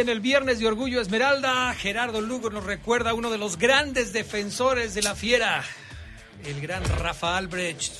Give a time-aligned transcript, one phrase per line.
[0.00, 4.12] En el Viernes de Orgullo Esmeralda, Gerardo Lugo nos recuerda a uno de los grandes
[4.14, 5.62] defensores de la fiera,
[6.44, 7.92] el gran Rafa Albrecht.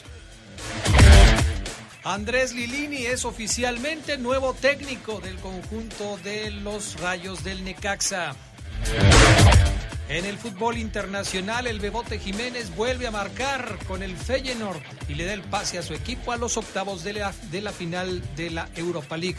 [2.03, 8.35] Andrés Lilini es oficialmente nuevo técnico del conjunto de los Rayos del Necaxa.
[10.09, 15.27] En el fútbol internacional, el Bebote Jiménez vuelve a marcar con el Feyenoord y le
[15.27, 18.51] da el pase a su equipo a los octavos de la, de la final de
[18.51, 19.39] la Europa League.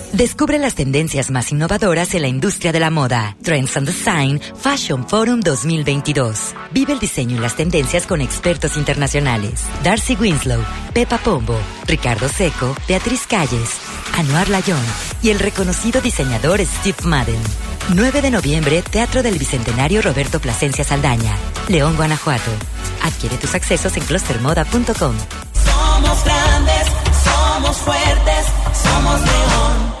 [0.13, 3.37] Descubre las tendencias más innovadoras en la industria de la moda.
[3.43, 6.53] Trends and Design Fashion Forum 2022.
[6.71, 9.63] Vive el diseño y las tendencias con expertos internacionales.
[9.83, 10.61] Darcy Winslow,
[10.93, 13.69] Pepa Pombo, Ricardo Seco, Beatriz Calles,
[14.17, 14.83] Anuar Layón
[15.23, 17.41] y el reconocido diseñador Steve Madden.
[17.93, 21.37] 9 de noviembre, Teatro del Bicentenario Roberto Plasencia Saldaña,
[21.69, 22.51] León, Guanajuato.
[23.01, 25.15] Adquiere tus accesos en clustermoda.com.
[25.53, 26.87] Somos grandes,
[27.23, 28.45] somos fuertes,
[28.83, 30.00] somos León.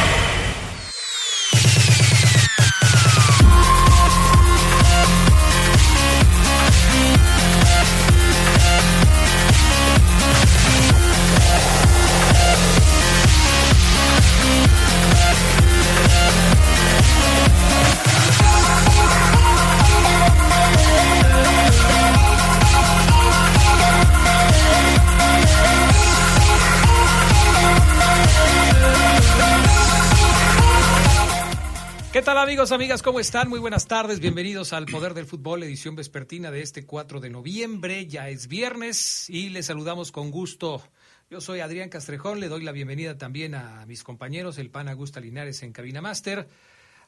[32.21, 33.01] ¿Qué tal amigos, amigas?
[33.01, 33.49] ¿Cómo están?
[33.49, 34.19] Muy buenas tardes.
[34.19, 38.05] Bienvenidos al Poder del Fútbol, edición vespertina de este 4 de noviembre.
[38.05, 40.83] Ya es viernes y les saludamos con gusto.
[41.31, 45.19] Yo soy Adrián Castrejón, le doy la bienvenida también a mis compañeros, el pan Augusta
[45.19, 46.47] Linares en Cabina Master.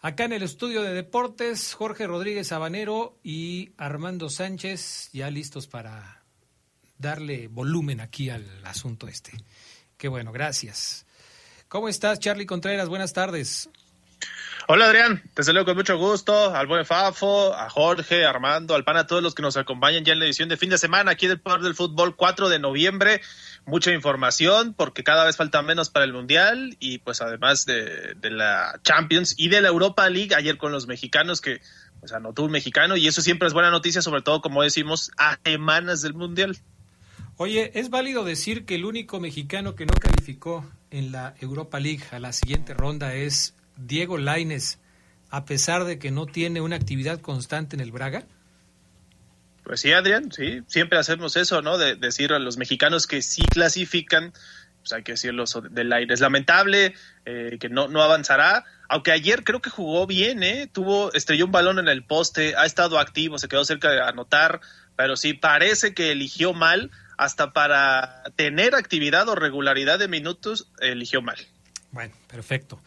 [0.01, 6.23] Acá en el estudio de deportes, Jorge Rodríguez Habanero y Armando Sánchez, ya listos para
[6.97, 9.33] darle volumen aquí al asunto este.
[9.95, 11.05] Qué bueno, gracias.
[11.67, 12.89] ¿Cómo estás, Charlie Contreras?
[12.89, 13.69] Buenas tardes.
[14.65, 18.85] Hola Adrián, te saludo con mucho gusto, al buen Fafo, a Jorge, a Armando, al
[18.85, 21.11] PAN, a todos los que nos acompañan ya en la edición de fin de semana
[21.11, 23.19] aquí del Poder del Fútbol 4 de noviembre.
[23.65, 28.31] Mucha información porque cada vez falta menos para el Mundial y pues además de, de
[28.31, 31.59] la Champions y de la Europa League ayer con los mexicanos que
[31.99, 35.39] pues anotó un mexicano y eso siempre es buena noticia, sobre todo como decimos a
[35.43, 36.57] semanas del Mundial.
[37.35, 42.03] Oye, ¿es válido decir que el único mexicano que no calificó en la Europa League
[42.11, 44.79] a la siguiente ronda es Diego Laines,
[45.29, 48.25] a pesar de que no tiene una actividad constante en el Braga?
[49.63, 51.77] Pues sí, Adrián, sí, siempre hacemos eso, ¿no?
[51.77, 54.33] De, decir a los mexicanos que sí clasifican,
[54.79, 56.19] pues hay que decirlo de Laines.
[56.19, 56.93] Lamentable
[57.25, 60.69] eh, que no, no avanzará, aunque ayer creo que jugó bien, ¿eh?
[60.71, 64.59] Tuvo, estrelló un balón en el poste, ha estado activo, se quedó cerca de anotar,
[64.97, 71.21] pero sí parece que eligió mal, hasta para tener actividad o regularidad de minutos, eligió
[71.21, 71.37] mal.
[71.91, 72.81] Bueno, perfecto.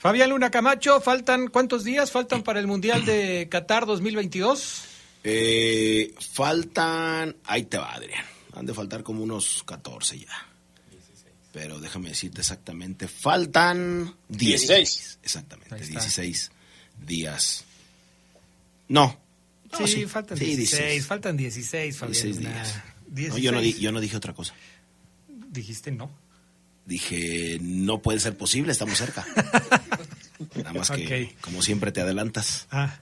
[0.00, 4.84] Fabián Luna Camacho, faltan ¿cuántos días faltan para el Mundial de Qatar 2022?
[5.24, 8.24] Eh, faltan, ahí te va Adrián,
[8.54, 10.46] han de faltar como unos 14 ya.
[11.52, 14.68] Pero déjame decirte exactamente, faltan 16.
[14.68, 15.18] 16.
[15.22, 16.50] Exactamente, 16
[17.06, 17.64] días.
[18.88, 19.20] No.
[19.70, 23.32] no sí, sí, faltan sí, 16, 16, faltan 16, Fabián 16 días.
[23.32, 24.54] No, yo, no di, yo no dije otra cosa.
[25.28, 26.10] Dijiste no.
[26.90, 29.24] Dije, no puede ser posible, estamos cerca.
[30.56, 32.66] Nada más que, como siempre, te adelantas.
[32.72, 32.98] Ah,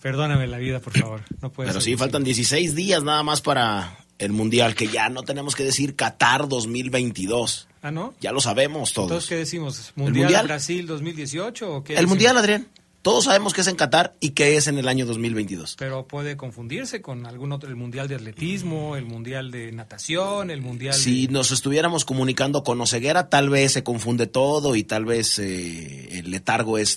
[0.00, 1.22] perdóname la vida, por favor.
[1.42, 5.22] No puede Pero sí, faltan 16 días nada más para el Mundial, que ya no
[5.22, 7.68] tenemos que decir Qatar 2022.
[7.82, 8.14] Ah, ¿no?
[8.20, 9.08] Ya lo sabemos todos.
[9.08, 9.92] Entonces, ¿qué decimos?
[9.96, 11.96] ¿Mundial, Brasil 2018 o qué?
[11.96, 12.68] El Mundial, Adrián.
[13.04, 15.76] Todos sabemos que es en Qatar y que es en el año 2022.
[15.78, 20.62] Pero puede confundirse con algún otro, el Mundial de Atletismo, el Mundial de Natación, el
[20.62, 25.38] Mundial Si nos estuviéramos comunicando con Oseguera, tal vez se confunde todo y tal vez
[25.38, 26.94] eh, el letargo es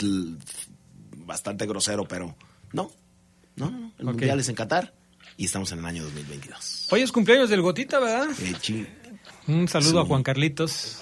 [1.25, 2.37] bastante grosero, pero
[2.71, 2.89] no,
[3.57, 4.93] no, no, el Mundial es en Qatar
[5.35, 6.87] y estamos en el año 2022.
[6.89, 8.29] Hoy es cumpleaños del Gotita, ¿verdad?
[8.39, 8.87] Eh,
[9.47, 10.99] Un saludo a Juan Carlitos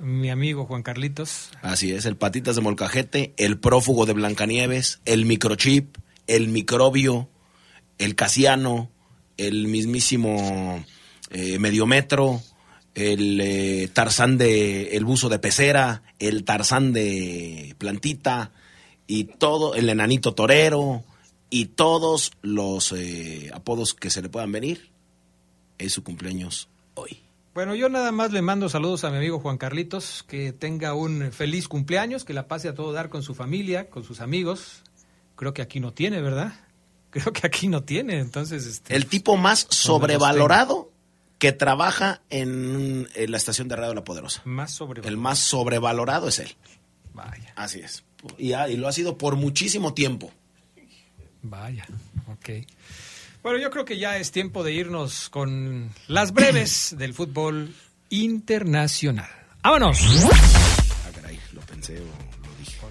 [0.00, 1.50] mi amigo Juan Carlitos.
[1.62, 5.96] Así es, el Patitas de Molcajete, el prófugo de Blancanieves, el microchip,
[6.26, 7.28] el microbio,
[7.98, 8.90] el casiano,
[9.36, 10.84] el mismísimo
[11.30, 12.42] eh, mediometro,
[12.94, 18.52] el eh, tarzán de el buzo de pecera, el tarzán de plantita
[19.06, 21.04] y todo, el enanito torero
[21.50, 24.90] y todos los eh, apodos que se le puedan venir.
[25.78, 27.23] Es su cumpleaños hoy.
[27.54, 31.30] Bueno, yo nada más le mando saludos a mi amigo Juan Carlitos, que tenga un
[31.30, 34.82] feliz cumpleaños, que la pase a todo dar con su familia, con sus amigos.
[35.36, 36.52] Creo que aquí no tiene, ¿verdad?
[37.10, 38.66] Creo que aquí no tiene, entonces...
[38.66, 40.90] Este, el tipo más sobrevalorado
[41.38, 44.42] que trabaja en, la estación de Radio La Poderosa.
[44.44, 45.08] Más sobrevalorado.
[45.08, 46.56] El más sobrevalorado es él.
[47.12, 47.52] Vaya.
[47.54, 48.02] Así es.
[48.36, 50.32] Y, y lo ha sido por muchísimo tiempo.
[51.42, 51.86] Vaya,
[52.32, 52.66] ok.
[53.44, 57.74] Bueno, yo creo que ya es tiempo de irnos con las breves del fútbol
[58.08, 59.28] internacional.
[59.62, 59.98] ¡Vámonos!
[60.32, 62.78] Ah, caray, lo pensé o lo dije.
[62.82, 62.88] Oh,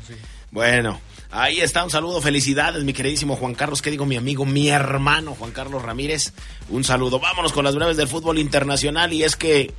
[0.51, 1.01] bueno,
[1.31, 5.33] ahí está, un saludo, felicidades, mi queridísimo Juan Carlos, ¿qué digo mi amigo, mi hermano
[5.33, 6.33] Juan Carlos Ramírez?
[6.69, 7.19] Un saludo.
[7.19, 9.73] Vámonos con las breves del fútbol internacional y es que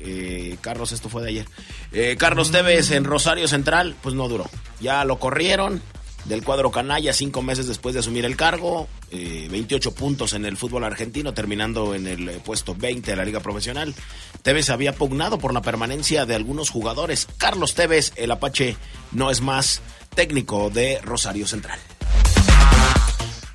[0.00, 1.46] eh, Carlos, esto fue de ayer.
[1.92, 4.50] Eh, Carlos Tevez en Rosario Central, pues no duró.
[4.80, 5.80] Ya lo corrieron,
[6.24, 10.56] del cuadro canalla cinco meses después de asumir el cargo, 28 eh, puntos en el
[10.56, 13.94] fútbol argentino, terminando en el eh, puesto 20 de la liga profesional.
[14.42, 17.26] Tevez había pugnado por la permanencia de algunos jugadores.
[17.38, 18.76] Carlos Tevez, el Apache,
[19.12, 19.80] no es más
[20.14, 21.78] técnico de Rosario Central.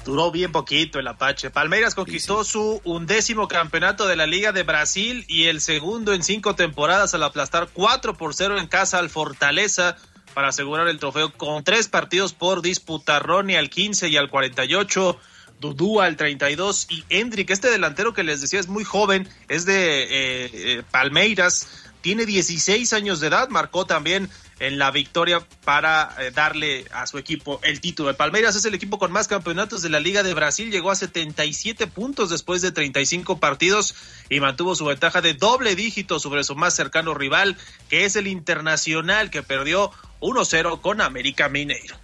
[0.05, 1.49] Duró bien poquito el Apache.
[1.49, 6.55] Palmeiras conquistó su undécimo campeonato de la Liga de Brasil y el segundo en cinco
[6.55, 9.95] temporadas al aplastar 4 por 0 en casa al Fortaleza
[10.33, 13.23] para asegurar el trofeo con tres partidos por disputar.
[13.23, 15.19] Ronnie al 15 y al 48.
[15.59, 20.03] Dudú al 32 y Hendrik, este delantero que les decía es muy joven, es de
[20.03, 24.29] eh, eh, Palmeiras, tiene 16 años de edad, marcó también
[24.59, 28.09] en la victoria para eh, darle a su equipo el título.
[28.09, 30.95] El Palmeiras es el equipo con más campeonatos de la Liga de Brasil, llegó a
[30.95, 33.95] 77 puntos después de 35 partidos
[34.29, 37.57] y mantuvo su ventaja de doble dígito sobre su más cercano rival,
[37.89, 39.89] que es el Internacional, que perdió
[40.19, 42.02] 1-0 con América Mineiro.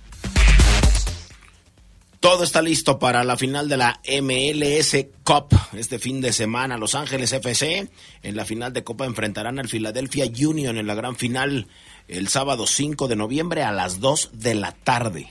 [2.20, 6.78] Todo está listo para la final de la MLS Cup este fin de semana.
[6.78, 7.90] Los Ángeles FC
[8.24, 11.68] en la final de Copa enfrentarán al Philadelphia Union en la gran final
[12.10, 15.30] el sábado 5 de noviembre a las 2 de la tarde.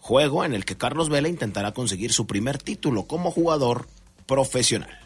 [0.00, 3.88] Juego en el que Carlos Vela intentará conseguir su primer título como jugador
[4.26, 4.98] profesional.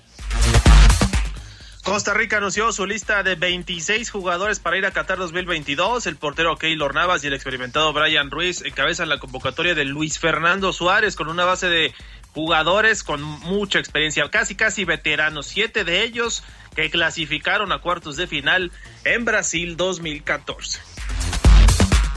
[1.86, 6.08] Costa Rica anunció su lista de 26 jugadores para ir a Qatar 2022.
[6.08, 10.72] El portero Keylor Navas y el experimentado Brian Ruiz encabezan la convocatoria de Luis Fernando
[10.72, 11.94] Suárez con una base de
[12.32, 16.42] jugadores con mucha experiencia, casi casi veteranos, siete de ellos
[16.74, 18.72] que clasificaron a cuartos de final
[19.04, 20.80] en Brasil 2014.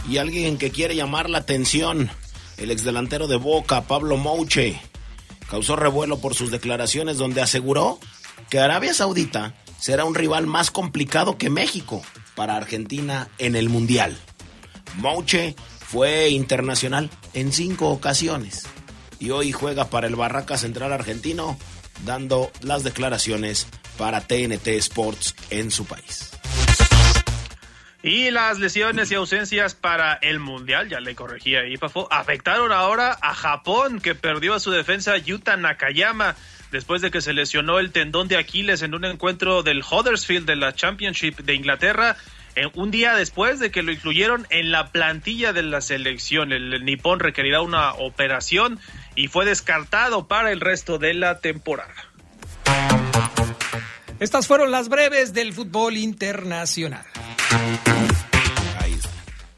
[0.09, 2.09] Y alguien que quiere llamar la atención,
[2.57, 4.81] el exdelantero de Boca, Pablo Mouche,
[5.47, 7.99] causó revuelo por sus declaraciones donde aseguró
[8.49, 12.01] que Arabia Saudita será un rival más complicado que México
[12.35, 14.17] para Argentina en el Mundial.
[14.95, 18.67] Mouche fue internacional en cinco ocasiones
[19.19, 21.57] y hoy juega para el Barraca Central argentino
[22.05, 26.31] dando las declaraciones para TNT Sports en su país.
[28.01, 31.75] Y las lesiones y ausencias para el Mundial, ya le corregía ahí,
[32.09, 36.37] afectaron ahora a Japón, que perdió a su defensa Yuta Nakayama
[36.71, 40.55] después de que se lesionó el tendón de Aquiles en un encuentro del Huddersfield de
[40.55, 42.17] la Championship de Inglaterra.
[42.73, 47.19] un día después de que lo incluyeron en la plantilla de la selección, el, nipón
[47.19, 48.79] requerirá una operación
[49.15, 51.93] y fue descartado para el resto de la temporada.
[54.19, 57.05] Estas fueron las breves del fútbol internacional.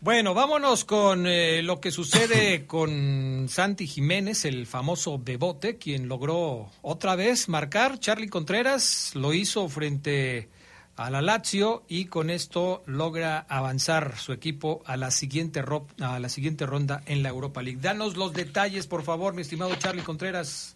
[0.04, 6.72] Bueno, vámonos con eh, lo que sucede con Santi Jiménez, el famoso Bebote, quien logró
[6.82, 8.00] otra vez marcar.
[8.00, 10.50] Charlie Contreras lo hizo frente
[10.96, 15.64] a la Lazio y con esto logra avanzar su equipo a la siguiente
[16.00, 17.80] a la siguiente ronda en la Europa League.
[17.80, 20.76] Danos los detalles, por favor, mi estimado Charlie Contreras.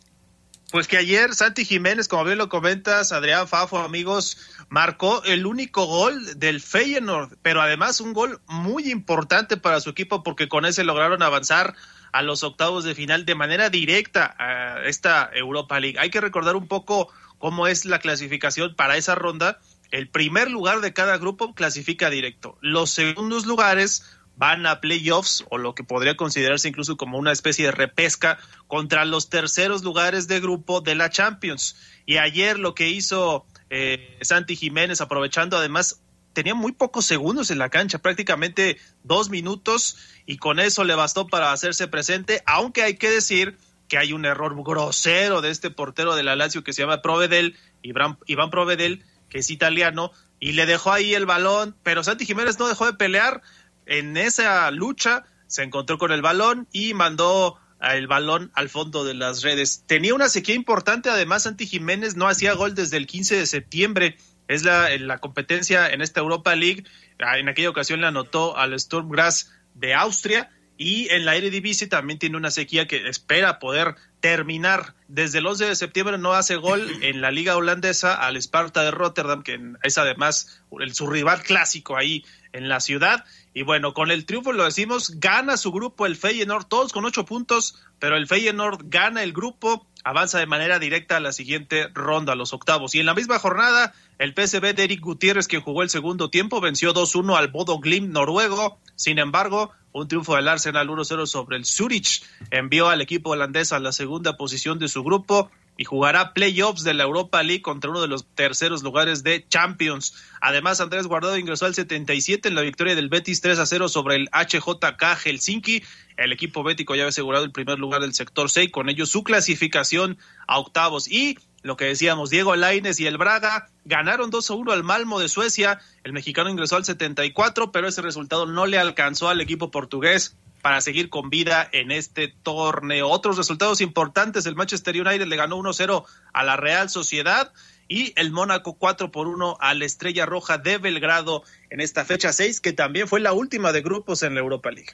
[0.72, 4.38] Pues que ayer Santi Jiménez, como bien lo comentas, Adrián Fafo, amigos,
[4.70, 10.24] marcó el único gol del Feyenoord, pero además un gol muy importante para su equipo
[10.24, 11.76] porque con ese lograron avanzar
[12.12, 16.00] a los octavos de final de manera directa a esta Europa League.
[16.00, 19.60] Hay que recordar un poco cómo es la clasificación para esa ronda.
[19.92, 22.58] El primer lugar de cada grupo clasifica directo.
[22.62, 27.66] Los segundos lugares van a playoffs o lo que podría considerarse incluso como una especie
[27.66, 28.38] de repesca
[28.68, 31.78] contra los terceros lugares de grupo de la Champions.
[32.06, 36.02] Y ayer lo que hizo eh, Santi Jiménez, aprovechando además,
[36.34, 41.28] tenía muy pocos segundos en la cancha, prácticamente dos minutos, y con eso le bastó
[41.28, 46.16] para hacerse presente, aunque hay que decir que hay un error grosero de este portero
[46.16, 50.66] de la Lazio que se llama Provedel, Iván, Iván Provedel, que es italiano, y le
[50.66, 53.42] dejó ahí el balón, pero Santi Jiménez no dejó de pelear,
[53.86, 59.14] en esa lucha se encontró con el balón y mandó el balón al fondo de
[59.14, 59.84] las redes.
[59.86, 64.18] Tenía una sequía importante, además Santi Jiménez no hacía gol desde el 15 de septiembre.
[64.48, 66.84] Es la, la competencia en esta Europa League.
[67.20, 71.88] Ah, en aquella ocasión le anotó al Sturm Graz de Austria y en la Eredivisie
[71.88, 74.94] también tiene una sequía que espera poder terminar.
[75.08, 78.92] Desde el 11 de septiembre no hace gol en la liga holandesa al Sparta de
[78.92, 83.24] Rotterdam, que es además el, su rival clásico ahí en la ciudad.
[83.58, 87.26] Y bueno, con el triunfo lo decimos, gana su grupo el Feyenoord, todos con ocho
[87.26, 92.34] puntos, pero el Feyenoord gana el grupo, avanza de manera directa a la siguiente ronda,
[92.34, 92.94] a los octavos.
[92.96, 96.60] Y en la misma jornada, el PSV de Eric Gutiérrez, quien jugó el segundo tiempo,
[96.60, 98.78] venció 2-1 al Bodo Glim noruego.
[98.98, 103.80] Sin embargo, un triunfo del Arsenal 1-0 sobre el Zurich envió al equipo holandés a
[103.80, 108.02] la segunda posición de su grupo y jugará playoffs de la Europa League contra uno
[108.02, 110.16] de los terceros lugares de Champions.
[110.42, 114.16] Además, Andrés Guardado ingresó al 77 en la victoria del Betis 3 a 0 sobre
[114.16, 115.84] el HJK Helsinki.
[116.18, 119.24] El equipo bético ya ha asegurado el primer lugar del sector 6, con ello su
[119.24, 120.18] clasificación
[120.48, 121.12] a octavos.
[121.12, 125.20] Y lo que decíamos, Diego Laines y el Braga ganaron 2 a 1 al Malmo
[125.20, 125.80] de Suecia.
[126.04, 130.80] El mexicano ingresó al 74, pero ese resultado no le alcanzó al equipo portugués para
[130.80, 133.10] seguir con vida en este torneo.
[133.10, 137.52] Otros resultados importantes, el Manchester United le ganó 1-0 a la Real Sociedad
[137.88, 141.42] y el Mónaco 4 por 1 a la Estrella Roja de Belgrado
[141.72, 144.92] en esta fecha 6, que también fue la última de grupos en la Europa League.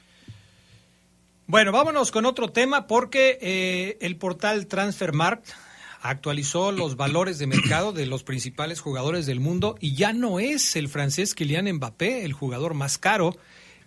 [1.46, 5.50] Bueno, vámonos con otro tema porque eh, el portal Transfermarkt
[6.02, 10.76] actualizó los valores de mercado de los principales jugadores del mundo y ya no es
[10.76, 13.36] el francés Kylian Mbappé el jugador más caro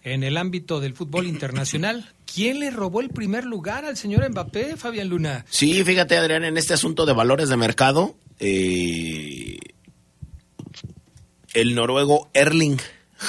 [0.01, 2.13] en el ámbito del fútbol internacional.
[2.31, 5.45] ¿Quién le robó el primer lugar al señor Mbappé, Fabián Luna?
[5.50, 9.57] Sí, fíjate, Adrián, en este asunto de valores de mercado, eh,
[11.53, 12.77] el noruego Erling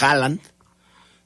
[0.00, 0.40] Haaland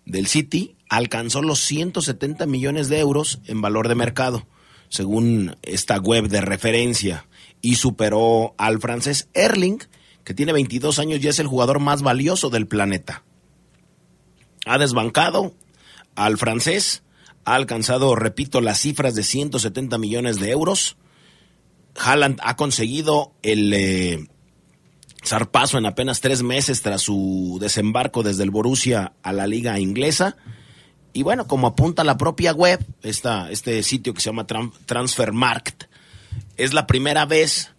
[0.04, 4.46] del City alcanzó los 170 millones de euros en valor de mercado,
[4.90, 7.26] según esta web de referencia,
[7.62, 9.78] y superó al francés Erling,
[10.24, 13.24] que tiene 22 años y es el jugador más valioso del planeta
[14.66, 15.54] ha desbancado
[16.14, 17.02] al francés,
[17.44, 20.96] ha alcanzado, repito, las cifras de 170 millones de euros.
[21.96, 24.28] Haaland ha conseguido el eh,
[25.24, 30.36] zarpazo en apenas tres meses tras su desembarco desde el Borussia a la liga inglesa.
[31.12, 35.84] Y bueno, como apunta la propia web, esta, este sitio que se llama Transfermarkt,
[36.56, 37.70] es la primera vez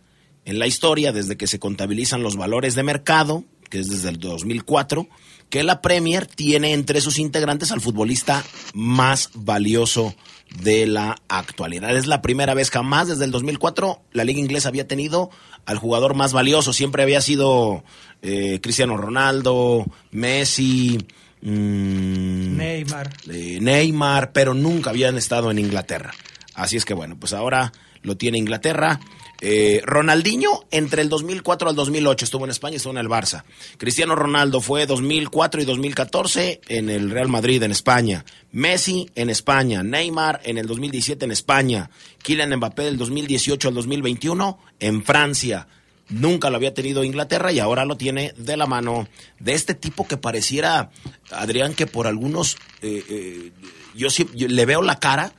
[0.45, 4.19] en la historia desde que se contabilizan los valores de mercado, que es desde el
[4.19, 5.07] 2004,
[5.49, 10.15] que la Premier tiene entre sus integrantes al futbolista más valioso
[10.61, 11.95] de la actualidad.
[11.95, 15.29] Es la primera vez jamás desde el 2004 la liga inglesa había tenido
[15.65, 16.73] al jugador más valioso.
[16.73, 17.83] Siempre había sido
[18.21, 20.97] eh, Cristiano Ronaldo, Messi,
[21.41, 23.09] mm, Neymar.
[23.29, 26.13] Eh, Neymar, pero nunca habían estado en Inglaterra.
[26.53, 27.71] Así es que bueno, pues ahora
[28.03, 28.99] lo tiene Inglaterra.
[29.43, 33.43] Eh, Ronaldinho entre el 2004 al 2008 estuvo en España, estuvo en el Barça.
[33.77, 38.23] Cristiano Ronaldo fue 2004 y 2014 en el Real Madrid en España.
[38.51, 39.81] Messi en España.
[39.81, 41.89] Neymar en el 2017 en España.
[42.21, 45.67] Kylian Mbappé del 2018 al 2021 en Francia.
[46.11, 49.07] Nunca lo había tenido Inglaterra y ahora lo tiene de la mano
[49.39, 50.91] de este tipo que pareciera,
[51.31, 53.51] Adrián, que por algunos, eh, eh,
[53.95, 55.33] yo, yo le veo la cara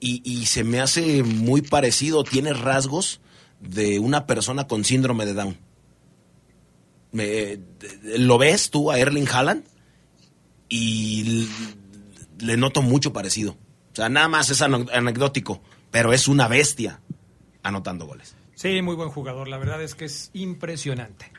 [0.00, 3.20] y, se me hace muy parecido, tiene rasgos
[3.60, 5.58] de una persona con síndrome de Down.
[8.18, 9.64] ¿Lo ves tú a Erling Haaland?
[10.68, 11.48] Y
[12.38, 13.52] le noto mucho parecido.
[13.92, 17.00] O sea, nada más es anecdótico, pero es una bestia
[17.62, 18.35] anotando goles.
[18.56, 19.48] Sí, muy buen jugador.
[19.48, 21.30] La verdad es que es impresionante.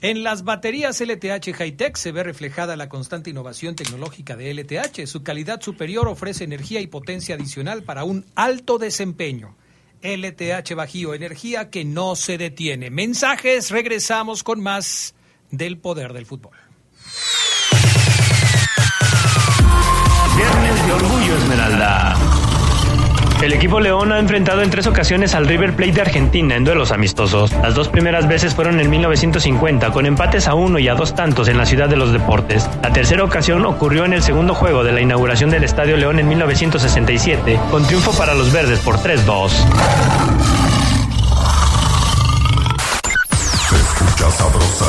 [0.00, 5.06] En las baterías LTH Hightech se ve reflejada la constante innovación tecnológica de LTH.
[5.06, 9.56] Su calidad superior ofrece energía y potencia adicional para un alto desempeño.
[10.02, 12.90] LTH Bajío, energía que no se detiene.
[12.90, 15.14] Mensajes, regresamos con más
[15.52, 16.56] del poder del fútbol.
[20.36, 22.33] Viernes de Orgullo Esmeralda.
[23.44, 26.92] El equipo León ha enfrentado en tres ocasiones al River Plate de Argentina en duelos
[26.92, 27.52] amistosos.
[27.52, 31.48] Las dos primeras veces fueron en 1950, con empates a uno y a dos tantos
[31.48, 32.66] en la ciudad de los deportes.
[32.82, 36.28] La tercera ocasión ocurrió en el segundo juego de la inauguración del Estadio León en
[36.28, 39.50] 1967, con triunfo para los verdes por 3-2.
[43.68, 44.86] Se escucha sabrosa,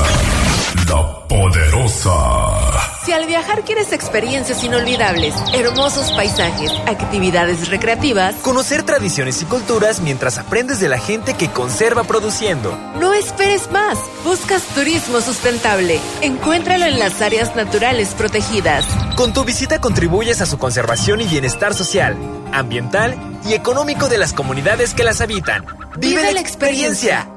[0.88, 2.75] la poderosa.
[3.06, 10.40] Si al viajar quieres experiencias inolvidables, hermosos paisajes, actividades recreativas, conocer tradiciones y culturas mientras
[10.40, 12.76] aprendes de la gente que conserva produciendo.
[13.00, 14.00] No esperes más.
[14.24, 16.00] Buscas turismo sustentable.
[16.22, 18.84] Encuéntralo en las áreas naturales protegidas.
[19.16, 22.18] Con tu visita contribuyes a su conservación y bienestar social,
[22.52, 23.16] ambiental
[23.48, 25.64] y económico de las comunidades que las habitan.
[26.00, 27.28] Vive, la experiencia.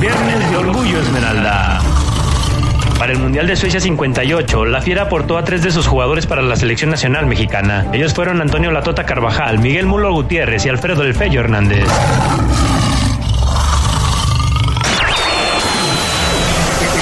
[0.00, 1.78] Viernes de Orgullo Esmeralda.
[2.98, 6.40] Para el Mundial de Suecia 58, la Fiera aportó a tres de sus jugadores para
[6.40, 7.86] la selección nacional mexicana.
[7.92, 11.86] Ellos fueron Antonio Latota Carvajal, Miguel Mulo Gutiérrez y Alfredo El Fello Hernández.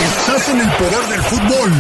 [0.05, 1.73] Estás en el poder del fútbol.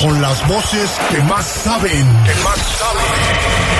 [0.00, 2.06] Con las voces que más saben.
[2.24, 3.77] Que más saben.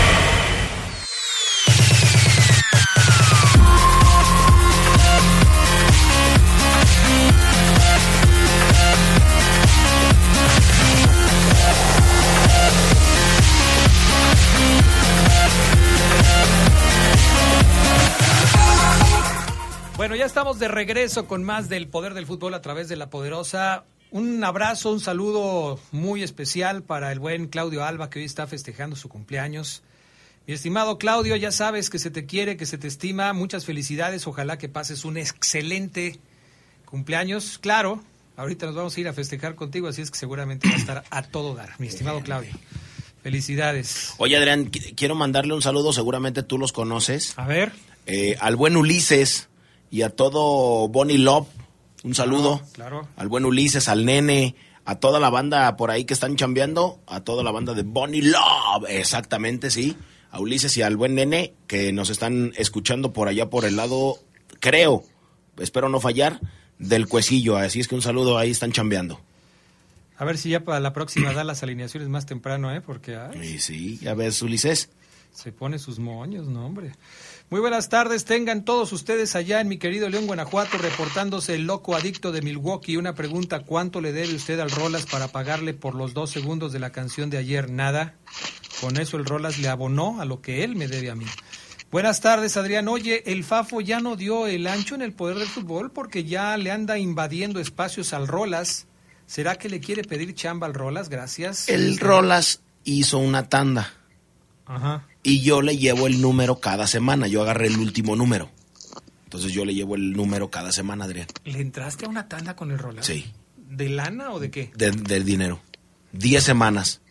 [20.29, 23.85] Estamos de regreso con más del poder del fútbol a través de la poderosa.
[24.11, 28.95] Un abrazo, un saludo muy especial para el buen Claudio Alba que hoy está festejando
[28.97, 29.83] su cumpleaños.
[30.47, 33.33] Mi estimado Claudio, ya sabes que se te quiere, que se te estima.
[33.33, 34.27] Muchas felicidades.
[34.27, 36.19] Ojalá que pases un excelente
[36.87, 37.59] cumpleaños.
[37.59, 38.03] Claro,
[38.37, 41.05] ahorita nos vamos a ir a festejar contigo, así es que seguramente va a estar
[41.11, 41.71] a todo dar.
[41.79, 42.53] Mi estimado Claudio.
[43.23, 44.15] Felicidades.
[44.19, 47.35] Oye, Adrián, qu- quiero mandarle un saludo, seguramente tú los conoces.
[47.37, 47.73] A ver.
[48.07, 49.49] Eh, al buen Ulises
[49.91, 51.47] y a todo Bonnie Love,
[52.05, 52.61] un saludo.
[52.73, 53.09] Claro.
[53.17, 57.21] Al buen Ulises, al nene, a toda la banda por ahí que están chambeando, a
[57.21, 59.97] toda la banda de Bonnie Love, exactamente, sí.
[60.31, 64.19] A Ulises y al buen nene que nos están escuchando por allá por el lado,
[64.61, 65.03] creo,
[65.59, 66.41] espero no fallar,
[66.79, 67.57] del cuecillo.
[67.57, 69.21] Así es que un saludo, ahí están chambeando.
[70.19, 72.81] A ver si ya para la próxima da las alineaciones más temprano, ¿eh?
[72.81, 74.91] Porque ay, Sí, sí, ya ves, Ulises.
[75.33, 76.93] se pone sus moños, no, hombre.
[77.51, 81.97] Muy buenas tardes, tengan todos ustedes allá en mi querido León, Guanajuato, reportándose el loco
[81.97, 82.99] adicto de Milwaukee.
[82.99, 86.79] Una pregunta, ¿cuánto le debe usted al Rolas para pagarle por los dos segundos de
[86.79, 87.71] la canción de ayer?
[87.71, 88.15] Nada.
[88.83, 91.25] Con eso el Rolas le abonó a lo que él me debe a mí.
[91.91, 92.87] Buenas tardes, Adrián.
[92.87, 96.55] Oye, el Fafo ya no dio el ancho en el poder del fútbol porque ya
[96.59, 98.87] le anda invadiendo espacios al Rolas.
[99.27, 101.09] ¿Será que le quiere pedir chamba al Rolas?
[101.09, 101.71] Gracias.
[101.71, 103.95] El Rolas hizo una tanda
[104.67, 105.08] Ajá.
[105.29, 107.27] Y yo le llevo el número cada semana.
[107.29, 108.51] Yo agarré el último número.
[109.25, 111.27] Entonces yo le llevo el número cada semana, Adrián.
[111.45, 113.05] ¿Le entraste a una tanda con el Rolas?
[113.07, 114.71] Sí, ¿De lana o de qué?
[114.75, 115.61] de- del dinero.
[116.13, 117.03] Diez semanas.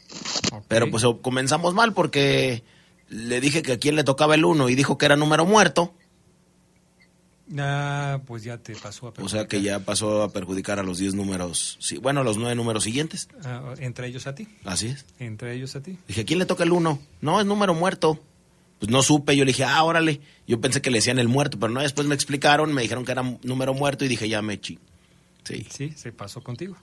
[0.68, 2.64] Pero pues comenzamos mal porque
[3.10, 5.94] le dije que a quién le tocaba el uno y dijo que era número muerto.
[7.58, 9.26] Ah, pues ya te pasó a perjudicar.
[9.26, 12.38] O sea que ya pasó a perjudicar a los 10 números, sí, bueno, a los
[12.38, 13.30] 9 números siguientes.
[13.44, 14.48] Ah, entre ellos a ti.
[14.66, 15.06] Así es.
[15.20, 15.98] Entre ellos a ti.
[16.08, 17.00] Dije, ¿a quién le toca el 1?
[17.22, 18.20] No, es número muerto.
[18.80, 20.22] Pues no supe, yo le dije, ah, órale.
[20.46, 23.14] Yo pensé que le decían el muerto, pero no, después me explicaron, me dijeron que
[23.14, 24.78] era número muerto y dije, ya me chi.
[25.44, 25.66] Sí.
[25.70, 26.76] Sí, se pasó contigo.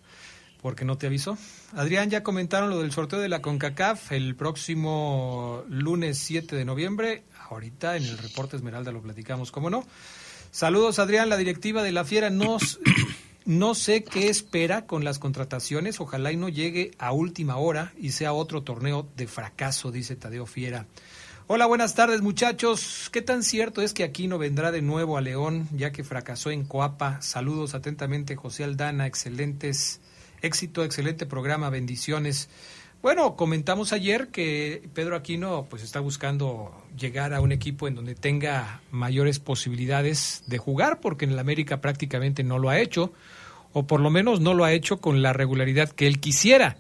[0.61, 1.37] Porque no te avisó.
[1.75, 7.23] Adrián, ya comentaron lo del sorteo de la CONCACAF el próximo lunes 7 de noviembre.
[7.51, 9.85] Ahorita en el reporte Esmeralda lo platicamos, ¿cómo no?
[10.55, 11.31] Saludos, Adrián.
[11.31, 12.59] La directiva de la Fiera no,
[13.45, 15.99] no sé qué espera con las contrataciones.
[15.99, 20.47] Ojalá y no llegue a última hora y sea otro torneo de fracaso, dice Tadeo
[20.47, 20.87] Fiera.
[21.49, 23.11] Hola, buenas tardes, muchachos.
[23.11, 26.53] ¿Qué tan cierto es que aquí no vendrá de nuevo a León, ya que fracasó
[26.53, 27.21] en Coapa?
[27.21, 29.09] Saludos atentamente, José Aldana.
[29.09, 30.01] Excelentes,
[30.41, 31.69] éxito, excelente programa.
[31.69, 32.49] Bendiciones.
[33.05, 38.15] Bueno, comentamos ayer que Pedro Aquino pues está buscando llegar a un equipo en donde
[38.15, 43.13] tenga mayores posibilidades de jugar, porque en el América prácticamente no lo ha hecho,
[43.75, 46.79] o por lo menos no lo ha hecho con la regularidad que él quisiera.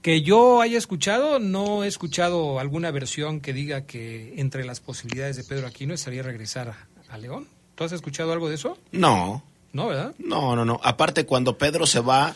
[0.00, 5.36] Que yo haya escuchado, no he escuchado alguna versión que diga que entre las posibilidades
[5.36, 6.74] de Pedro Aquino estaría regresar
[7.10, 7.46] a, León.
[7.74, 8.78] ¿Tú has escuchado algo de eso?
[8.92, 9.44] No.
[9.70, 10.14] No, ¿verdad?
[10.16, 10.80] No, no, no.
[10.82, 12.34] Aparte, cuando Pedro se va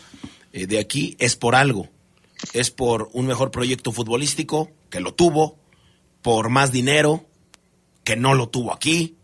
[0.53, 1.89] eh, de aquí es por algo
[2.53, 5.59] es por un mejor proyecto futbolístico, que lo tuvo,
[6.23, 7.27] por más dinero,
[8.05, 9.17] que no lo tuvo aquí,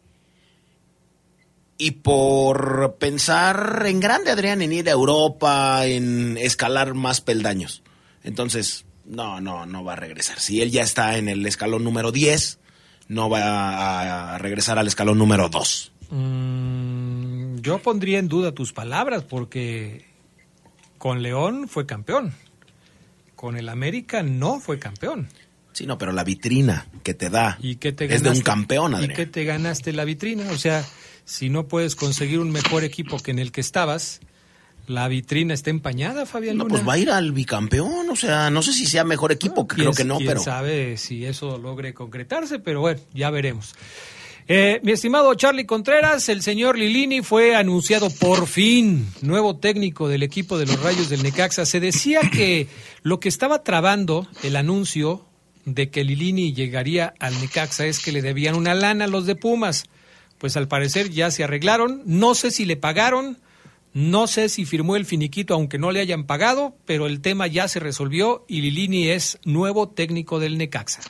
[1.76, 7.82] y por pensar en grande, Adrián, en ir a Europa, en escalar más peldaños.
[8.24, 10.40] Entonces, no, no, no va a regresar.
[10.40, 12.58] Si él ya está en el escalón número 10,
[13.06, 15.92] no va a regresar al escalón número 2.
[16.10, 20.04] Mm, yo pondría en duda tus palabras porque
[20.98, 22.34] con León fue campeón
[23.38, 25.28] con el América no fue campeón.
[25.72, 29.12] Sí, no, pero la vitrina que te da ¿Y te es de un campeón, Adrián.
[29.12, 30.50] ¿Y qué te ganaste la vitrina?
[30.50, 30.84] O sea,
[31.24, 34.18] si no puedes conseguir un mejor equipo que en el que estabas,
[34.88, 38.60] la vitrina está empañada, Fabián No, pues va a ir al bicampeón, o sea, no
[38.60, 40.42] sé si sea mejor equipo, creo que no, quién pero...
[40.42, 43.72] sabe si eso logre concretarse, pero bueno, ya veremos.
[44.50, 50.22] Eh, mi estimado Charlie Contreras, el señor Lilini fue anunciado por fin nuevo técnico del
[50.22, 51.66] equipo de los Rayos del Necaxa.
[51.66, 52.66] Se decía que
[53.02, 55.26] lo que estaba trabando el anuncio
[55.66, 59.36] de que Lilini llegaría al Necaxa es que le debían una lana a los de
[59.36, 59.84] Pumas.
[60.38, 62.00] Pues al parecer ya se arreglaron.
[62.06, 63.36] No sé si le pagaron,
[63.92, 67.68] no sé si firmó el finiquito aunque no le hayan pagado, pero el tema ya
[67.68, 71.02] se resolvió y Lilini es nuevo técnico del Necaxa.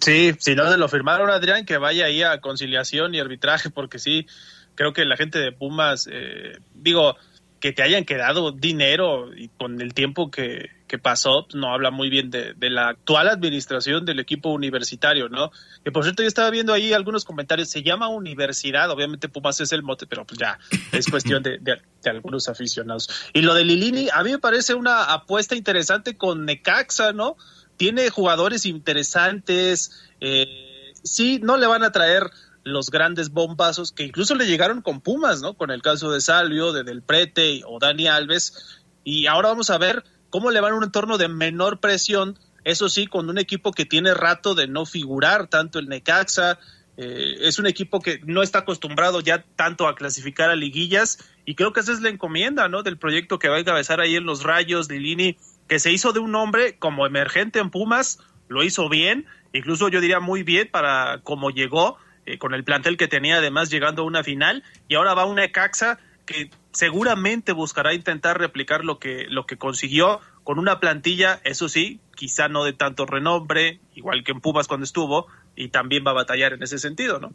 [0.00, 3.98] Sí, si no se lo firmaron, Adrián, que vaya ahí a conciliación y arbitraje, porque
[3.98, 4.26] sí,
[4.74, 7.16] creo que la gente de Pumas, eh, digo,
[7.60, 11.92] que te hayan quedado dinero y con el tiempo que, que pasó, pues, no habla
[11.92, 15.52] muy bien de, la actual administración del equipo universitario, ¿no?
[15.84, 19.70] Que por cierto, yo estaba viendo ahí algunos comentarios, se llama universidad, obviamente Pumas es
[19.70, 20.58] el mote, pero pues ya,
[20.90, 23.08] es cuestión de, de, de algunos aficionados.
[23.32, 27.36] Y lo de Lilini, a mí me parece una apuesta interesante con Necaxa, ¿no?
[27.76, 32.24] Tiene jugadores interesantes, eh, sí, no le van a traer
[32.64, 35.54] los grandes bombazos que incluso le llegaron con Pumas, ¿no?
[35.54, 38.82] Con el caso de Salvio, de Del Prete o Dani Alves.
[39.04, 42.88] Y ahora vamos a ver cómo le van a un entorno de menor presión, eso
[42.88, 46.58] sí, con un equipo que tiene rato de no figurar, tanto el Necaxa,
[46.96, 51.54] eh, es un equipo que no está acostumbrado ya tanto a clasificar a liguillas y
[51.54, 52.82] creo que esa es la encomienda, ¿no?
[52.82, 56.20] Del proyecto que va a encabezar ahí en los Rayos, Lilini, que se hizo de
[56.20, 61.20] un hombre como emergente en Pumas, lo hizo bien, incluso yo diría muy bien para
[61.22, 65.14] cómo llegó, eh, con el plantel que tenía, además llegando a una final, y ahora
[65.14, 70.80] va una Ecaxa que seguramente buscará intentar replicar lo que, lo que consiguió con una
[70.80, 75.68] plantilla, eso sí, quizá no de tanto renombre, igual que en Pumas cuando estuvo, y
[75.68, 77.32] también va a batallar en ese sentido, ¿no?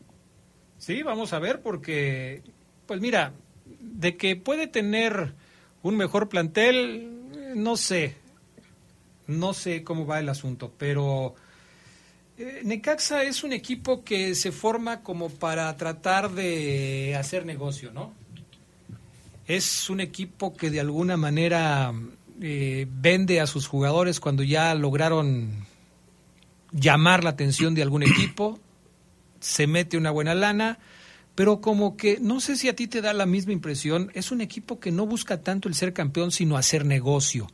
[0.78, 2.44] Sí, vamos a ver, porque,
[2.86, 3.34] pues mira,
[3.66, 5.34] de que puede tener
[5.82, 8.18] un mejor plantel, no sé,
[9.28, 11.36] no sé cómo va el asunto, pero
[12.38, 18.14] eh, Necaxa es un equipo que se forma como para tratar de hacer negocio, ¿no?
[19.48, 21.94] Es un equipo que de alguna manera
[22.42, 25.66] eh, vende a sus jugadores cuando ya lograron
[26.72, 28.60] llamar la atención de algún equipo,
[29.40, 30.80] se mete una buena lana,
[31.36, 34.42] pero como que no sé si a ti te da la misma impresión, es un
[34.42, 37.48] equipo que no busca tanto el ser campeón, sino hacer negocio.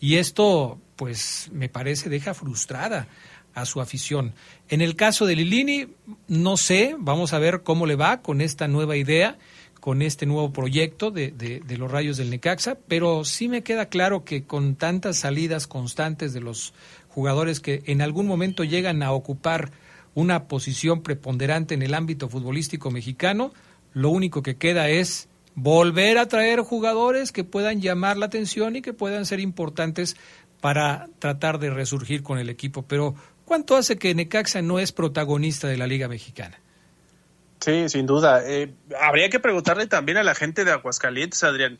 [0.00, 3.08] Y esto, pues, me parece, deja frustrada
[3.54, 4.34] a su afición.
[4.68, 5.88] En el caso de Lilini,
[6.28, 9.38] no sé, vamos a ver cómo le va con esta nueva idea,
[9.80, 14.44] con este nuevo proyecto de, los rayos del Necaxa, pero sí me queda claro que
[14.44, 16.74] con tantas salidas constantes de los
[17.08, 19.72] jugadores que en algún momento llegan a ocupar
[20.14, 23.52] una posición preponderante en el ámbito futbolístico mexicano,
[23.92, 28.82] lo único que queda es volver a traer jugadores que puedan llamar la atención y
[28.82, 30.16] que puedan ser importantes
[30.60, 32.82] para tratar de resurgir con el equipo.
[32.82, 33.14] Pero,
[33.44, 36.60] ¿cuánto hace que Necaxa no es protagonista de la Liga Mexicana?
[37.60, 38.42] Sí, sin duda.
[38.44, 41.78] Eh, habría que preguntarle también a la gente de Aguascalientes, Adrián.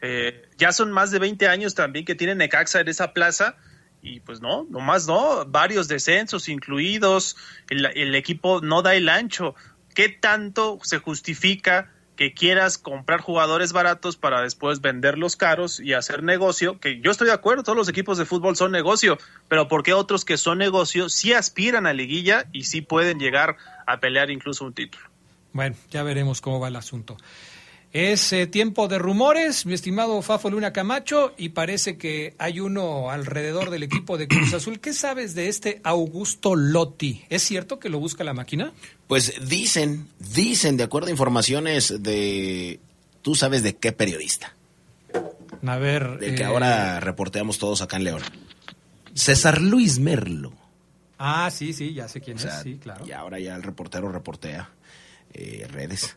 [0.00, 3.56] Eh, ya son más de 20 años también que tiene Necaxa en esa plaza
[4.00, 7.36] y pues no, nomás no, varios descensos incluidos,
[7.68, 9.56] el, el equipo no da el ancho.
[9.94, 16.24] ¿Qué tanto se justifica que quieras comprar jugadores baratos para después venderlos caros y hacer
[16.24, 19.84] negocio, que yo estoy de acuerdo, todos los equipos de fútbol son negocio, pero ¿por
[19.84, 24.32] qué otros que son negocio sí aspiran a liguilla y sí pueden llegar a pelear
[24.32, 25.07] incluso un título?
[25.52, 27.16] Bueno, ya veremos cómo va el asunto.
[27.92, 33.10] Es eh, tiempo de rumores, mi estimado Fafo Luna Camacho, y parece que hay uno
[33.10, 34.78] alrededor del equipo de Cruz Azul.
[34.78, 37.24] ¿Qué sabes de este Augusto Lotti?
[37.30, 38.74] ¿Es cierto que lo busca la máquina?
[39.06, 42.78] Pues dicen, dicen, de acuerdo a informaciones de...
[43.22, 44.54] ¿Tú sabes de qué periodista?
[45.66, 46.18] A ver...
[46.18, 48.22] De que ahora eh, reporteamos todos acá en León.
[49.14, 50.52] César Luis Merlo.
[51.18, 53.06] Ah, sí, sí, ya sé quién es, sí, claro.
[53.06, 54.70] Y ahora ya el reportero reportea
[55.34, 56.16] eh, redes.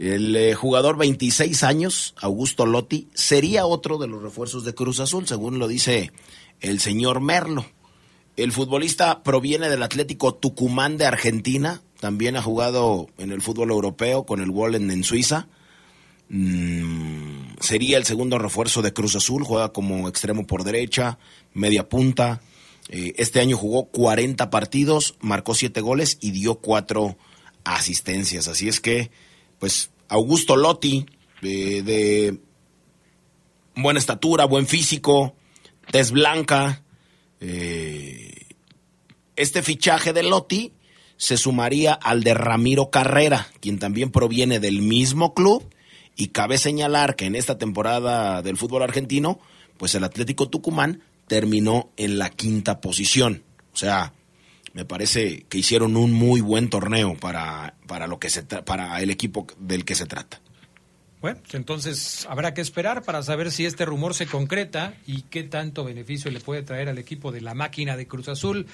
[0.00, 5.28] El eh, jugador 26 años, Augusto Lotti, sería otro de los refuerzos de Cruz Azul,
[5.28, 6.10] según lo dice
[6.60, 7.66] el señor Merlo.
[8.36, 14.24] El futbolista proviene del Atlético Tucumán de Argentina, también ha jugado en el fútbol europeo
[14.24, 15.48] con el Wollen en Suiza.
[16.30, 21.18] Mm, sería el segundo refuerzo de Cruz Azul, juega como extremo por derecha,
[21.52, 22.40] media punta.
[22.88, 27.18] Eh, este año jugó 40 partidos, marcó 7 goles y dio 4
[27.64, 28.48] asistencias.
[28.48, 29.10] Así es que,
[29.58, 31.06] pues, Augusto Lotti,
[31.42, 32.40] eh, de
[33.74, 35.34] buena estatura, buen físico,
[35.90, 36.82] tez blanca.
[37.40, 38.48] Eh,
[39.36, 40.72] este fichaje de Lotti
[41.16, 45.72] se sumaría al de Ramiro Carrera, quien también proviene del mismo club.
[46.16, 49.38] Y cabe señalar que en esta temporada del fútbol argentino,
[49.78, 53.44] pues el Atlético Tucumán terminó en la quinta posición.
[53.72, 54.12] O sea,
[54.72, 59.10] me parece que hicieron un muy buen torneo para, para, lo que se para el
[59.10, 60.40] equipo del que se trata.
[61.20, 65.84] Bueno, entonces habrá que esperar para saber si este rumor se concreta y qué tanto
[65.84, 68.66] beneficio le puede traer al equipo de la máquina de Cruz Azul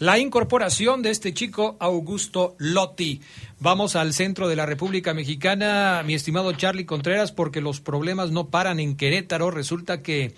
[0.00, 3.22] la incorporación de este chico Augusto Lotti.
[3.58, 8.48] Vamos al centro de la República Mexicana, mi estimado Charlie Contreras, porque los problemas no
[8.48, 9.50] paran en Querétaro.
[9.50, 10.34] Resulta que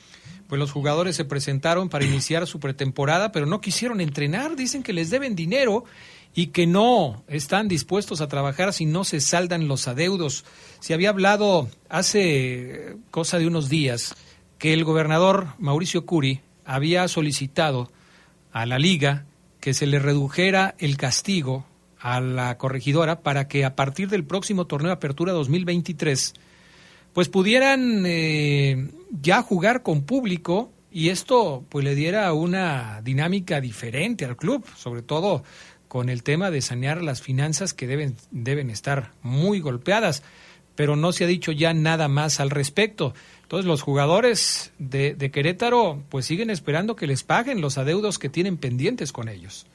[0.49, 4.93] pues los jugadores se presentaron para iniciar su pretemporada, pero no quisieron entrenar, dicen que
[4.93, 5.85] les deben dinero
[6.35, 10.45] y que no están dispuestos a trabajar si no se saldan los adeudos.
[10.81, 14.15] Se había hablado hace cosa de unos días
[14.59, 17.91] que el gobernador Mauricio Curi había solicitado
[18.53, 19.25] a la liga
[19.61, 21.67] que se le redujera el castigo
[21.99, 26.35] a la corregidora para que a partir del próximo torneo de Apertura 2023
[27.13, 34.25] pues pudieran eh, ya jugar con público y esto pues le diera una dinámica diferente
[34.25, 35.45] al club, sobre todo
[35.88, 40.23] con el tema de sanear las finanzas que deben, deben estar muy golpeadas,
[40.75, 43.14] pero no se ha dicho ya nada más al respecto.
[43.42, 48.29] Entonces los jugadores de, de Querétaro pues siguen esperando que les paguen los adeudos que
[48.29, 49.66] tienen pendientes con ellos.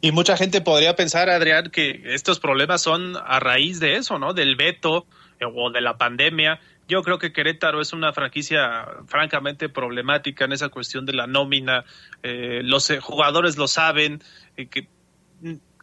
[0.00, 4.32] Y mucha gente podría pensar, Adrián, que estos problemas son a raíz de eso, ¿no?
[4.32, 5.06] Del veto
[5.54, 6.58] o de la pandemia.
[6.90, 11.84] Yo creo que Querétaro es una franquicia francamente problemática en esa cuestión de la nómina.
[12.24, 14.20] Eh, los eh, jugadores lo saben,
[14.56, 14.88] eh, que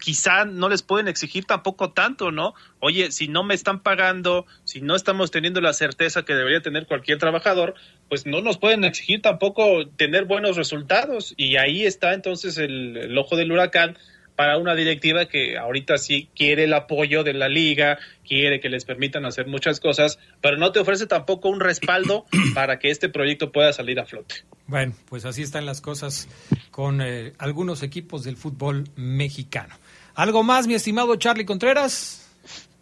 [0.01, 2.55] quizá no les pueden exigir tampoco tanto, ¿no?
[2.81, 6.87] Oye, si no me están pagando, si no estamos teniendo la certeza que debería tener
[6.87, 7.75] cualquier trabajador,
[8.09, 11.33] pues no nos pueden exigir tampoco tener buenos resultados.
[11.37, 13.97] Y ahí está entonces el ojo del huracán
[14.37, 18.85] para una directiva que ahorita sí quiere el apoyo de la liga, quiere que les
[18.85, 23.51] permitan hacer muchas cosas, pero no te ofrece tampoco un respaldo para que este proyecto
[23.51, 24.35] pueda salir a flote.
[24.67, 26.29] Bueno, pues así están las cosas
[26.69, 29.75] con eh, algunos equipos del fútbol mexicano.
[30.13, 32.23] ¿Algo más, mi estimado Charlie Contreras?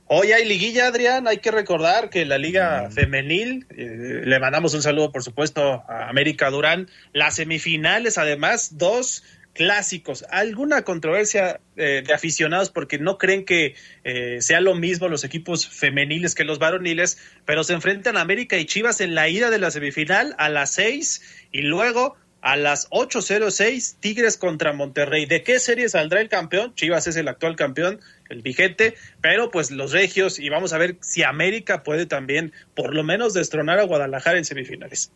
[0.07, 1.25] Hoy hay liguilla, Adrián.
[1.25, 6.09] Hay que recordar que la Liga Femenil, eh, le mandamos un saludo, por supuesto, a
[6.09, 6.89] América Durán.
[7.13, 9.23] Las semifinales, además, dos
[9.55, 10.25] clásicos.
[10.29, 15.67] ¿Alguna controversia eh, de aficionados porque no creen que eh, sea lo mismo los equipos
[15.67, 19.57] femeniles que los varoniles, pero se enfrentan a América y Chivas en la ida de
[19.57, 25.25] la semifinal a las seis y luego a las 8.06 Tigres contra Monterrey.
[25.25, 26.75] ¿De qué serie saldrá el campeón?
[26.75, 30.97] Chivas es el actual campeón, el vigente, pero pues los regios y vamos a ver
[31.01, 35.11] si América puede también por lo menos destronar a Guadalajara en semifinales.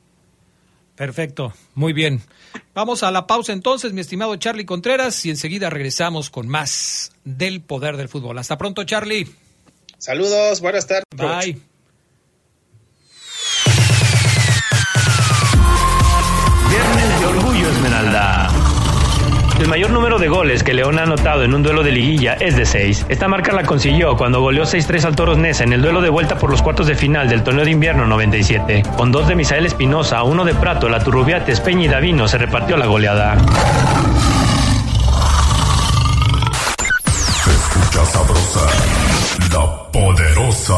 [0.99, 2.21] Perfecto, muy bien.
[2.73, 7.61] Vamos a la pausa entonces, mi estimado Charlie Contreras, y enseguida regresamos con más del
[7.61, 8.37] poder del fútbol.
[8.37, 9.25] Hasta pronto, Charlie.
[9.97, 11.05] Saludos, buenas tardes.
[11.15, 11.57] Bye.
[16.69, 18.38] Viernes de Orgullo Esmeralda.
[19.59, 22.55] El mayor número de goles que León ha anotado en un duelo de liguilla es
[22.55, 23.07] de 6.
[23.09, 26.37] Esta marca la consiguió cuando goleó 6-3 al Toros Nesa en el duelo de vuelta
[26.37, 28.83] por los cuartos de final del torneo de invierno 97.
[28.95, 32.77] Con dos de Misael Espinosa, uno de Prato, la Turrubiates, Peña y Davino se repartió
[32.77, 33.37] la goleada.
[37.43, 38.65] Se escucha sabrosa,
[39.51, 40.75] la poderosa.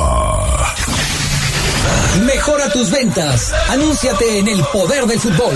[2.25, 3.53] Mejora tus ventas.
[3.69, 5.55] Anúnciate en el poder del fútbol.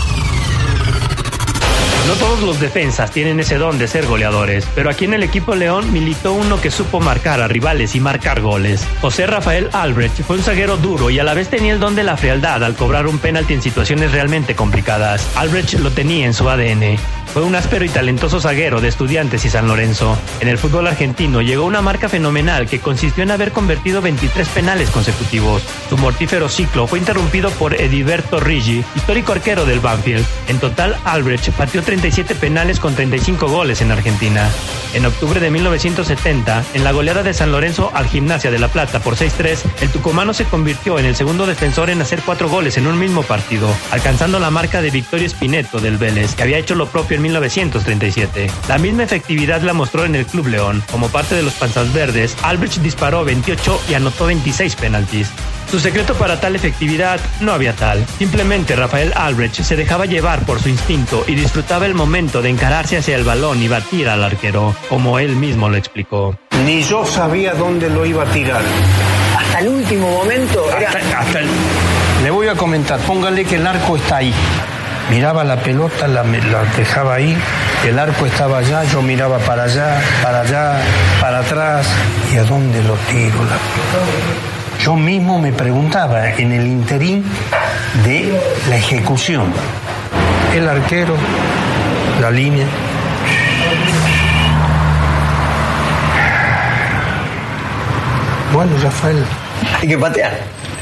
[2.07, 5.55] No todos los defensas tienen ese don de ser goleadores, pero aquí en el equipo
[5.55, 8.87] León militó uno que supo marcar a rivales y marcar goles.
[9.01, 12.05] José Rafael Albrecht fue un zaguero duro y a la vez tenía el don de
[12.05, 15.27] la frialdad al cobrar un penalti en situaciones realmente complicadas.
[15.35, 16.97] Albrecht lo tenía en su ADN.
[17.37, 20.17] Fue un áspero y talentoso zaguero de Estudiantes y San Lorenzo.
[20.39, 24.89] En el fútbol argentino llegó una marca fenomenal que consistió en haber convertido 23 penales
[24.89, 25.61] consecutivos.
[25.87, 30.25] Su mortífero ciclo fue interrumpido por Ediberto Rigi, histórico arquero del Banfield.
[30.47, 34.49] En total, Albrecht pateó 37 penales con 35 goles en Argentina.
[34.95, 38.99] En octubre de 1970, en la goleada de San Lorenzo al Gimnasia de La Plata
[38.99, 42.87] por 6-3, el tucumano se convirtió en el segundo defensor en hacer cuatro goles en
[42.87, 46.87] un mismo partido, alcanzando la marca de Victorio Spineto del Vélez, que había hecho lo
[46.87, 48.49] propio en 1937.
[48.67, 50.83] La misma efectividad la mostró en el Club León.
[50.91, 55.29] Como parte de los Panzas Verdes, Albrecht disparó 28 y anotó 26 penaltis.
[55.69, 58.05] Su secreto para tal efectividad no había tal.
[58.17, 62.97] Simplemente Rafael Albrecht se dejaba llevar por su instinto y disfrutaba el momento de encararse
[62.97, 66.37] hacia el balón y batir al arquero, como él mismo lo explicó.
[66.65, 68.61] Ni yo sabía dónde lo iba a tirar.
[69.37, 70.65] Hasta el último momento.
[70.71, 70.89] Era...
[70.89, 71.47] Hasta, hasta el...
[72.23, 74.33] Le voy a comentar, póngale que el arco está ahí.
[75.09, 77.37] Miraba la pelota, la, la, dejaba ahí,
[77.87, 80.73] el arco estaba allá, yo miraba para allá, para allá,
[81.21, 81.87] para atrás.
[82.33, 84.37] ¿Y a dónde lo tiro la pelota?
[84.83, 87.23] Yo mismo me preguntaba en el interín
[88.03, 88.37] de
[88.69, 89.51] la ejecución.
[90.53, 91.15] El arquero,
[92.21, 92.65] la línea.
[98.53, 99.23] Bueno, Rafael.
[99.81, 100.37] Hay que patear.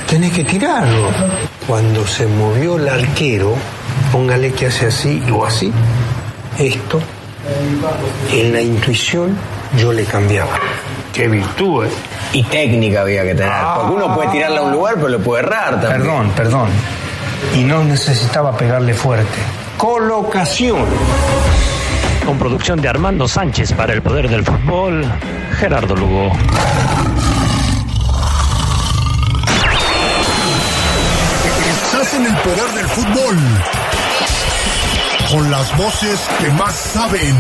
[0.08, 1.10] Tenés que tirarlo.
[1.68, 3.56] Cuando se movió el arquero,
[4.16, 5.74] póngale que hace así o así,
[6.58, 7.02] esto,
[8.32, 9.36] en la intuición
[9.78, 10.58] yo le cambiaba.
[11.12, 11.90] Qué virtud, ¿eh?
[12.32, 13.52] Y técnica había que tener.
[13.76, 16.02] Porque uno puede tirarla a un lugar, pero le puede errar también.
[16.02, 16.70] Perdón, perdón.
[17.56, 19.38] Y no necesitaba pegarle fuerte.
[19.78, 20.86] Colocación.
[22.26, 25.04] Con producción de Armando Sánchez para el poder del fútbol,
[25.60, 26.32] Gerardo Lugo.
[31.70, 33.85] Estás en el poder del fútbol.
[35.36, 37.36] Con las voces que más saben.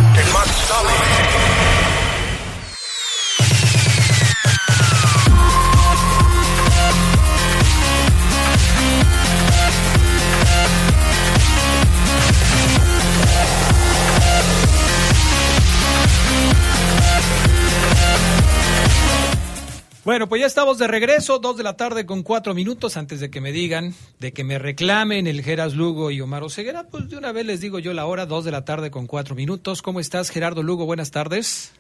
[20.06, 23.32] Bueno, pues ya estamos de regreso, dos de la tarde con cuatro minutos antes de
[23.32, 27.18] que me digan, de que me reclamen el Geras Lugo y Omar Oseguera, pues de
[27.18, 29.82] una vez les digo yo la hora, dos de la tarde con cuatro minutos.
[29.82, 30.86] ¿Cómo estás, Gerardo Lugo?
[30.86, 31.74] Buenas tardes.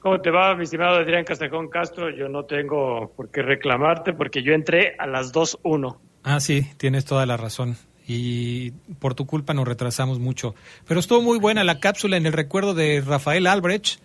[0.00, 2.10] ¿Cómo te va, mi estimado Adrián Castrejón Castro?
[2.10, 5.96] Yo no tengo por qué reclamarte porque yo entré a las 2.1.
[6.24, 7.76] Ah, sí, tienes toda la razón.
[8.08, 10.56] Y por tu culpa nos retrasamos mucho.
[10.88, 14.00] Pero estuvo muy buena la cápsula en el recuerdo de Rafael Albrecht.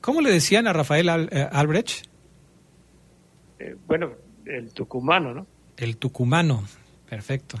[0.00, 2.07] ¿Cómo le decían a Rafael eh, Albrecht?
[3.58, 4.12] Eh, bueno,
[4.44, 5.46] el tucumano, ¿no?
[5.76, 6.64] El tucumano,
[7.08, 7.60] perfecto.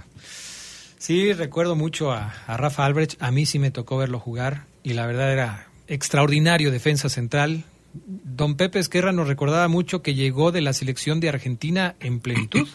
[0.98, 3.22] Sí, recuerdo mucho a, a Rafa Albrecht.
[3.22, 7.64] A mí sí me tocó verlo jugar y la verdad era extraordinario defensa central.
[7.94, 12.68] Don Pepe Esquerra nos recordaba mucho que llegó de la selección de Argentina en plenitud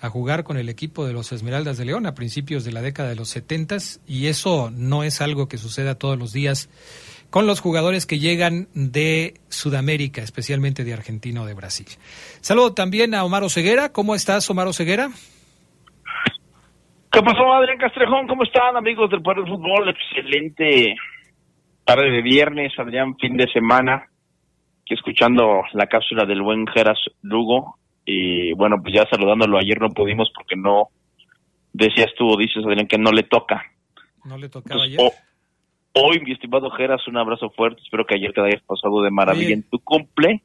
[0.00, 3.08] a jugar con el equipo de los Esmeraldas de León a principios de la década
[3.08, 6.68] de los 70 y eso no es algo que suceda todos los días
[7.30, 11.86] con los jugadores que llegan de Sudamérica, especialmente de Argentina o de Brasil.
[12.40, 13.92] Saludo también a Omar Ceguera.
[13.92, 15.08] ¿Cómo estás, Omar Ceguera?
[17.10, 18.26] ¿Qué pasó, Adrián Castrejón?
[18.26, 19.88] ¿Cómo están, amigos del Poder del Fútbol?
[19.88, 20.94] Excelente
[21.84, 24.08] tarde de viernes, Adrián, fin de semana,
[24.86, 30.30] escuchando la cápsula del buen Geras Lugo, y bueno, pues ya saludándolo ayer no pudimos
[30.34, 30.88] porque no,
[31.72, 33.62] decías tú, dices Adrián, que no le toca.
[34.24, 34.98] No le tocaba ayer.
[36.02, 39.54] Hoy, mi estimado Geras, un abrazo fuerte, espero que ayer te hayas pasado de maravilla
[39.54, 40.42] en tu cumple.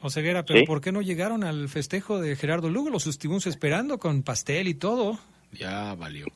[0.00, 2.90] Oseguera, pero ¿por qué no llegaron al festejo de Gerardo Lugo?
[2.90, 5.18] Los estuvimos esperando con pastel y todo.
[5.52, 6.26] Ya valió.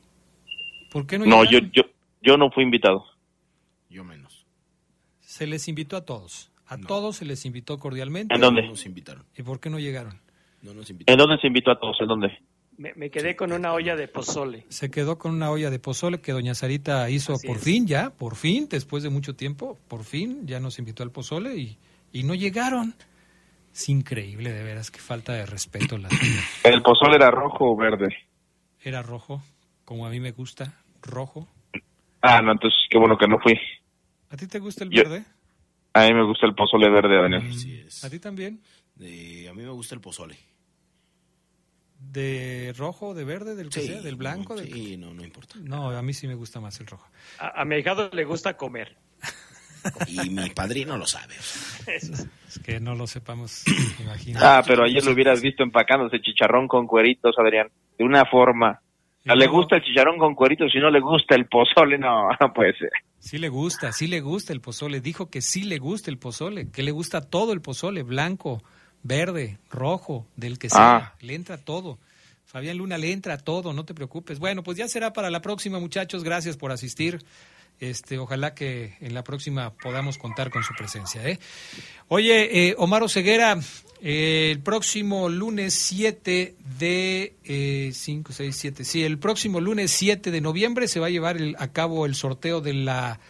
[0.91, 1.83] ¿Por qué no No, yo, yo,
[2.23, 3.05] yo no fui invitado.
[3.91, 4.47] Yo menos.
[5.21, 6.51] Se les invitó a todos.
[6.67, 8.35] A todos se les invitó cordialmente.
[8.35, 8.63] ¿En dónde?
[8.63, 9.25] nos invitaron.
[9.37, 10.21] ¿Y por qué no llegaron?
[10.63, 11.97] No nos ¿En dónde se invitó a todos?
[12.01, 12.39] ¿En dónde?
[12.79, 14.65] Me, quedé con una olla de pozole.
[14.69, 18.37] Se quedó con una olla de pozole que doña Sarita hizo por fin ya, por
[18.37, 21.77] fin, después de mucho tiempo, por fin ya nos invitó al pozole y,
[22.13, 22.95] y no llegaron.
[23.75, 25.99] Es increíble, de veras, qué falta de respeto.
[25.99, 26.09] La
[26.63, 28.17] ¿El pozole era rojo o verde?
[28.81, 29.43] Era rojo,
[29.85, 31.49] como a mí me gusta, rojo.
[32.23, 33.59] Ah, no, entonces qué bueno que no fui.
[34.31, 35.25] ¿A ti te gusta el verde?
[35.95, 37.89] A mí me gusta el pozole verde, Daniel.
[38.05, 38.61] ¿A ti también?
[39.01, 40.37] a mí me gusta el pozole.
[41.99, 44.55] ¿De rojo, de verde, del que sea, del blanco?
[44.55, 45.57] No, sí, no, no importa.
[45.61, 47.09] No, a mí sí me gusta más el rojo.
[47.39, 48.97] A, mi hijado le gusta comer.
[50.07, 51.35] y mi padrino lo sabe.
[51.87, 53.65] Es que no lo sepamos,
[54.01, 54.39] imagino.
[54.41, 57.69] Ah, pero ayer lo hubieras visto empacándose chicharrón con cueritos, Adrián.
[57.99, 58.81] De una forma.
[59.25, 62.53] No le gusta el chicharrón con cueritos, si no le gusta el pozole, no, no
[62.53, 62.91] puede ser.
[63.19, 65.01] Sí le gusta, sí le gusta el pozole.
[65.01, 68.63] Dijo que sí le gusta el pozole, que le gusta todo el pozole, blanco,
[69.03, 70.97] verde, rojo, del que sea.
[70.97, 71.15] Ah.
[71.21, 71.99] Le entra todo.
[72.47, 74.39] Fabián Luna le entra todo, no te preocupes.
[74.39, 76.25] Bueno, pues ya será para la próxima, muchachos.
[76.25, 77.23] Gracias por asistir.
[77.81, 81.25] Este, ojalá que en la próxima podamos contar con su presencia.
[81.29, 81.39] ¿eh?
[82.09, 83.57] Oye, eh, Omar Oseguera,
[84.03, 90.41] eh, el próximo lunes 7 de 5, 6, 7, sí, el próximo lunes 7 de
[90.41, 93.21] noviembre se va a llevar a cabo el sorteo de la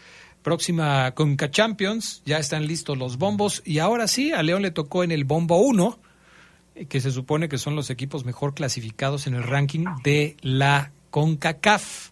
[0.49, 2.23] próxima Conca Champions.
[2.25, 5.59] Ya están listos los bombos y ahora sí, a León le tocó en el bombo
[5.59, 5.99] 1,
[6.89, 12.09] que se supone que son los equipos mejor clasificados en el ranking de la CONCACAF.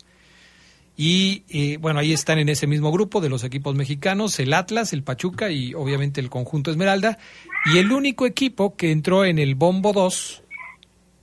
[0.98, 4.92] Y eh, bueno, ahí están en ese mismo grupo de los equipos mexicanos, el Atlas,
[4.92, 7.16] el Pachuca y obviamente el conjunto Esmeralda.
[7.72, 10.42] Y el único equipo que entró en el Bombo 2,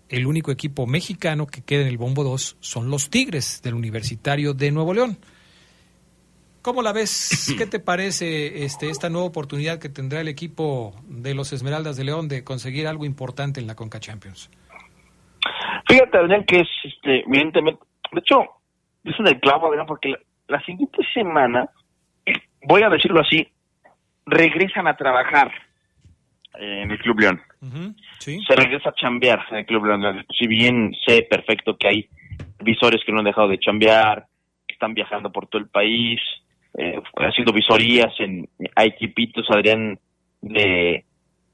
[0.10, 4.56] el único equipo mexicano que queda en el Bombo 2 son los Tigres del Universitario
[4.56, 5.20] de Nuevo León.
[6.64, 7.54] ¿Cómo la ves?
[7.58, 12.06] ¿Qué te parece este, esta nueva oportunidad que tendrá el equipo de los Esmeraldas de
[12.06, 14.50] León de conseguir algo importante en la Conca Champions?
[15.88, 18.44] Fíjate, Daniel, que es, este, evidentemente, de hecho,
[19.04, 20.16] es un clavo, Adrián, porque
[20.48, 21.70] la, siguiente semana,
[22.64, 23.46] voy a decirlo así,
[24.26, 25.52] regresan a trabajar
[26.56, 27.42] en el Club León.
[28.20, 30.26] Se regresa a chambear en el Club León.
[30.40, 32.10] Si bien sé perfecto que hay
[32.62, 34.26] visores que no han dejado de chambear,
[34.66, 36.22] que están viajando por todo el país,
[36.78, 40.00] eh, haciendo visorías en a equipitos, Adrián,
[40.42, 41.06] de,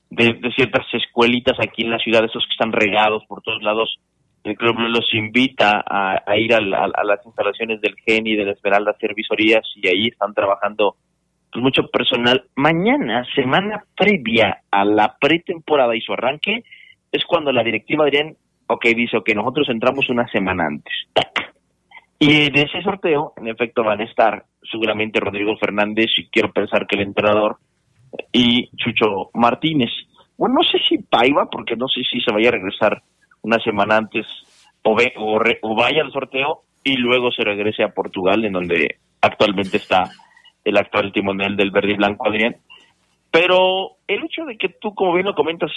[0.10, 4.00] de, ciertas escuelitas aquí en la ciudad, esos que están regados por todos lados,
[4.44, 8.94] el club los invita a, ir a, las instalaciones del GENI, de la Esmeralda, a
[8.94, 10.96] hacer visorías y ahí están trabajando
[11.56, 12.46] mucho personal.
[12.56, 16.64] Mañana, semana previa a la pretemporada y su arranque,
[17.12, 18.36] es cuando la directiva Adrián,
[18.68, 20.94] ok, dice, ok, nosotros entramos una semana antes.
[22.20, 26.86] Y en ese sorteo, en efecto, van a estar seguramente Rodrigo Fernández y quiero pensar
[26.86, 27.58] que el entrenador
[28.34, 29.90] y Chucho Martínez.
[30.38, 33.02] Bueno, no sé si Paiva, porque no sé si se vaya a regresar
[33.42, 34.26] una semana antes
[34.84, 39.78] o, ve, o, vaya al sorteo y luego se regrese a Portugal, en donde actualmente
[39.78, 40.10] está
[40.66, 42.58] el actual timonel del verde y blanco, Adrián.
[43.32, 45.72] Pero el hecho de que tú, como bien lo comentas,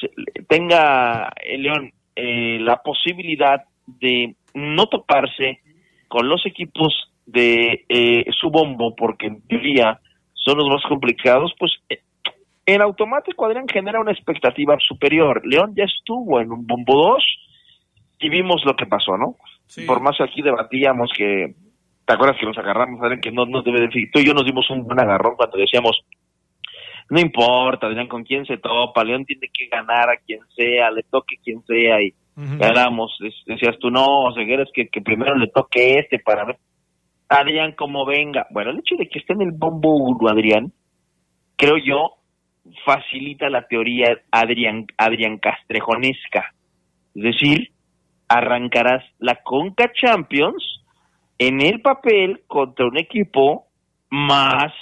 [0.49, 5.61] tenga el León eh, la posibilidad de no toparse
[6.13, 6.93] con los equipos
[7.25, 9.99] de eh, su bombo, porque en teoría
[10.35, 12.03] son los más complicados, pues eh,
[12.67, 15.41] en automático Adrián genera una expectativa superior.
[15.47, 17.25] León ya estuvo en un bombo 2
[18.21, 19.37] y vimos lo que pasó, ¿no?
[19.87, 21.55] Por más que aquí debatíamos que,
[22.05, 24.45] ¿te acuerdas que nos agarramos, Adrián, que no nos debe de Tú y yo nos
[24.45, 25.99] dimos un buen agarrón cuando decíamos,
[27.09, 31.05] no importa, Adrián, con quién se topa, León tiene que ganar a quien sea, le
[31.05, 33.17] toque quien sea y ganamos.
[33.47, 36.59] Decías tú, no, Ceguera, es que, que primero le toque este para ver.
[37.29, 38.47] Adrián, como venga.
[38.51, 40.73] Bueno, el hecho de que esté en el bombo 1, Adrián,
[41.57, 42.17] creo yo,
[42.85, 46.55] facilita la teoría Adrián, Adrián Castrejonesca.
[47.15, 47.73] Es decir,
[48.29, 50.83] arrancarás la Conca Champions
[51.39, 53.67] en el papel contra un equipo
[54.11, 54.73] más,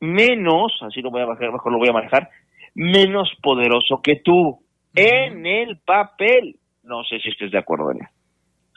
[0.00, 2.28] menos, así lo voy a bajar, mejor lo voy a manejar,
[2.74, 4.60] menos poderoso que tú.
[4.94, 6.58] En el papel.
[6.82, 8.08] No sé si estés de acuerdo, Daniel.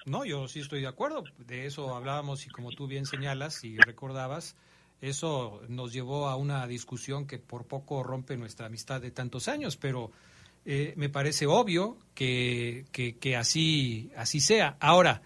[0.05, 1.23] No, yo sí estoy de acuerdo.
[1.37, 4.57] De eso hablábamos y como tú bien señalas y recordabas,
[5.01, 9.77] eso nos llevó a una discusión que por poco rompe nuestra amistad de tantos años,
[9.77, 10.11] pero
[10.65, 14.77] eh, me parece obvio que, que, así, así sea.
[14.79, 15.21] Ahora,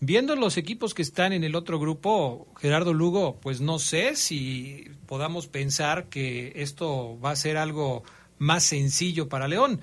[0.00, 4.86] viendo los equipos que están en el otro grupo, Gerardo Lugo, pues no sé si
[5.06, 8.02] podamos pensar que esto va a ser algo
[8.38, 9.80] más sencillo para León.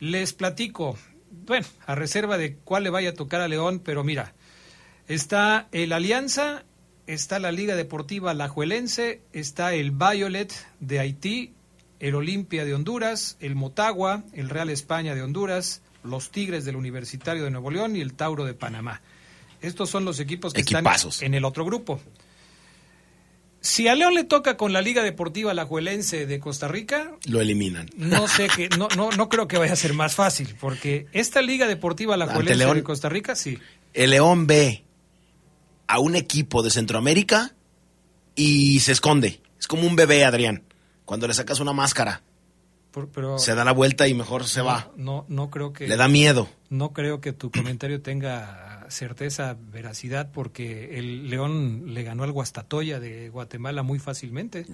[0.00, 0.98] Les platico,
[1.30, 4.34] bueno, a reserva de cuál le vaya a tocar a León, pero mira,
[5.06, 6.64] está el Alianza
[7.06, 11.52] está la Liga Deportiva Lajuelense, está el Violet de Haití,
[12.00, 17.44] el Olimpia de Honduras, el Motagua, el Real España de Honduras, los Tigres del Universitario
[17.44, 19.00] de Nuevo León y el Tauro de Panamá.
[19.60, 20.84] Estos son los equipos que están
[21.20, 22.00] en el otro grupo.
[23.64, 27.88] Si a León le toca con la Liga Deportiva Lajuelense de Costa Rica, lo eliminan.
[27.96, 31.40] No sé que no no no creo que vaya a ser más fácil, porque esta
[31.40, 33.58] Liga Deportiva Lajuelense de Costa Rica sí.
[33.94, 34.84] El León B
[35.86, 37.54] a un equipo de Centroamérica
[38.36, 39.40] y se esconde.
[39.58, 40.62] Es como un bebé, Adrián.
[41.06, 42.22] Cuando le sacas una máscara,
[43.38, 44.90] se da la vuelta y mejor se va.
[44.98, 45.88] No, no creo que.
[45.88, 46.50] Le da miedo.
[46.68, 53.00] No creo que tu comentario tenga certeza, veracidad, porque el León le ganó al Guastatoya
[53.00, 54.64] de Guatemala muy fácilmente.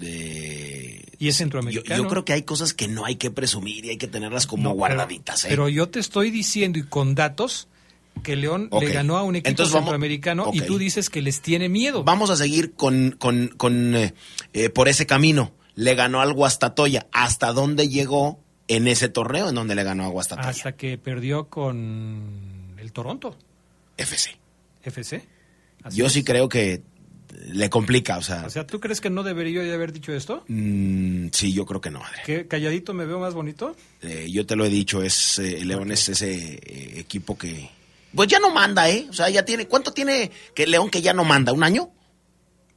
[1.18, 2.02] Y es centroamericano.
[2.02, 4.72] Yo, creo que hay cosas que no hay que presumir y hay que tenerlas como
[4.72, 5.44] guardaditas.
[5.44, 5.48] ¿eh?
[5.50, 7.68] pero yo te estoy diciendo y con datos
[8.22, 12.04] que León le ganó a un equipo centroamericano y tú dices que les tiene miedo.
[12.04, 14.14] Vamos a seguir con, con, con eh,
[14.52, 15.52] eh, por ese camino.
[15.74, 17.06] Le ganó al Guastatoya.
[17.12, 20.48] ¿Hasta dónde llegó en ese torneo en donde le ganó a Guastatoya?
[20.48, 23.36] Hasta que perdió con el Toronto.
[24.02, 24.36] FC.
[24.82, 25.22] FC.
[25.92, 26.82] Yo sí creo que
[27.48, 28.44] le complica, o sea.
[28.46, 30.44] O sea, ¿tú crees que no debería haber dicho esto?
[30.48, 32.02] Mm, sí, yo creo que no.
[32.24, 33.76] ¿Qué calladito me veo más bonito?
[34.02, 37.70] Eh, yo te lo he dicho, es León es ese equipo que
[38.14, 39.06] pues ya no manda, ¿eh?
[39.08, 39.66] O sea, ya tiene.
[39.66, 41.52] ¿Cuánto tiene que León que ya no manda?
[41.52, 41.90] ¿Un año?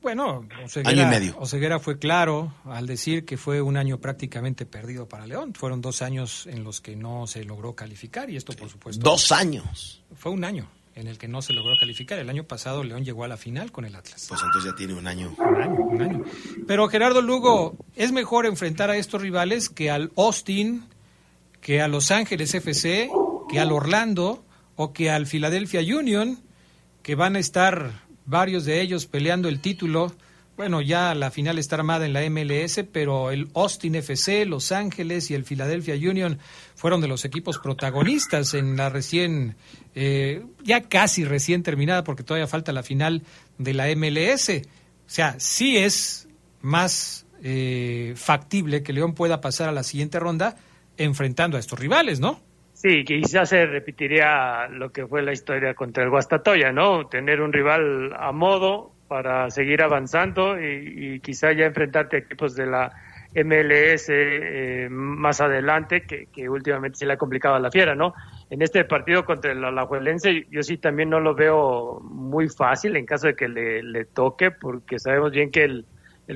[0.01, 0.45] Bueno,
[0.83, 1.37] año y medio.
[1.39, 5.53] Oseguera fue claro al decir que fue un año prácticamente perdido para León.
[5.53, 9.01] Fueron dos años en los que no se logró calificar y esto, por supuesto.
[9.01, 10.03] Dos años.
[10.13, 12.19] Fue un año en el que no se logró calificar.
[12.19, 14.25] El año pasado León llegó a la final con el Atlas.
[14.29, 15.35] Pues entonces ya tiene un año.
[15.37, 16.23] Un año, un año.
[16.67, 20.85] Pero Gerardo Lugo, es mejor enfrentar a estos rivales que al Austin,
[21.61, 23.09] que a Los Ángeles FC,
[23.49, 24.43] que al Orlando
[24.75, 26.39] o que al Philadelphia Union,
[27.01, 30.13] que van a estar varios de ellos peleando el título.
[30.55, 35.31] Bueno, ya la final está armada en la MLS, pero el Austin FC, Los Ángeles
[35.31, 36.37] y el Philadelphia Union
[36.75, 39.55] fueron de los equipos protagonistas en la recién,
[39.95, 43.23] eh, ya casi recién terminada, porque todavía falta la final
[43.57, 44.49] de la MLS.
[44.49, 46.27] O sea, sí es
[46.61, 50.55] más eh, factible que León pueda pasar a la siguiente ronda
[50.97, 52.39] enfrentando a estos rivales, ¿no?
[52.73, 57.07] Sí, quizás se repetiría lo que fue la historia contra el Guastatoya, ¿no?
[57.07, 62.65] Tener un rival a modo para seguir avanzando y, quizá ya enfrentarte a equipos de
[62.65, 62.91] la
[63.35, 68.15] MLS eh, más adelante, que, últimamente se le ha complicado a la fiera, ¿no?
[68.49, 73.05] En este partido contra el Alajuelense, yo sí también no lo veo muy fácil en
[73.05, 75.85] caso de que le, toque, porque sabemos bien que el,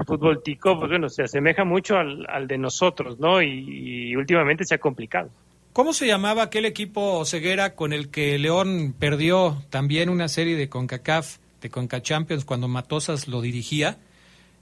[0.06, 3.42] fútbol tico, pues bueno, se asemeja mucho al, de nosotros, ¿no?
[3.42, 5.32] y últimamente se ha complicado.
[5.74, 10.70] ¿Cómo se llamaba aquel equipo ceguera con el que León perdió también una serie de
[10.70, 11.38] CONCACAF,
[11.68, 13.98] de CONCA Champions, cuando Matosas lo dirigía?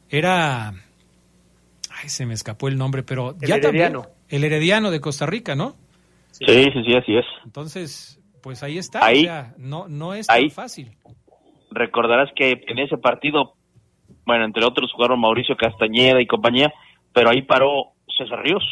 [0.10, 0.70] Era.
[0.70, 4.02] Ay, se me escapó el nombre, pero el ya Herediano.
[4.02, 4.16] también.
[4.30, 5.76] El Herediano de Costa Rica, ¿no?
[6.32, 7.26] Sí, sí, sí, así es.
[7.46, 9.06] Entonces, pues ahí está.
[9.06, 10.92] Ahí, no, no es tan fácil.
[11.72, 13.54] Recordarás que en ese partido,
[14.26, 16.74] bueno, entre otros jugaron Mauricio Castañeda y compañía,
[17.14, 18.64] pero ahí paró César Ríos.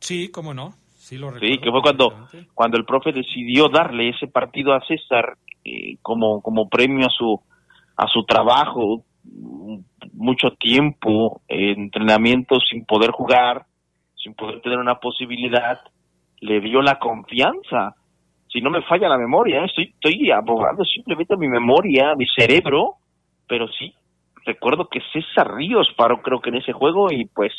[0.00, 0.74] Sí, cómo no.
[0.96, 5.36] Sí, lo sí que fue cuando, cuando el profe decidió darle ese partido a César
[5.64, 7.40] eh, como, como premio a su,
[7.96, 9.04] a su trabajo.
[10.12, 13.66] mucho tiempo en entrenamiento sin poder jugar,
[14.14, 15.80] sin poder tener una posibilidad,
[16.40, 17.94] le dio la confianza.
[18.48, 19.66] Si no me falla la memoria, ¿eh?
[19.66, 22.96] estoy, estoy abogando simplemente mi memoria, mi cerebro,
[23.46, 23.94] pero sí,
[24.44, 27.52] recuerdo que César Ríos paró creo que en ese juego y pues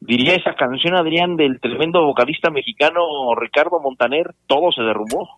[0.00, 3.00] diría esa canción Adrián del tremendo vocalista mexicano
[3.36, 5.28] Ricardo Montaner, todo se derrumbó.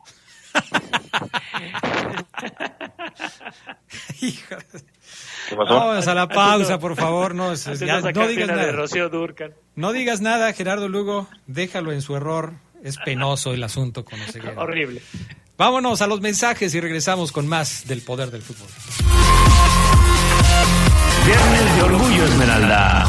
[5.56, 7.34] Vamos a la pausa, por favor.
[7.34, 8.72] No, es- ya, no digas de nada.
[8.72, 9.52] Rocío Durcan.
[9.76, 11.28] No digas nada, Gerardo Lugo.
[11.46, 12.52] Déjalo en su error.
[12.82, 14.60] Es penoso el asunto con Oseguera.
[14.60, 15.00] Horrible.
[15.56, 18.68] Vámonos a los mensajes y regresamos con más del poder del fútbol.
[21.24, 23.06] Viernes de Orgullo Esmeralda.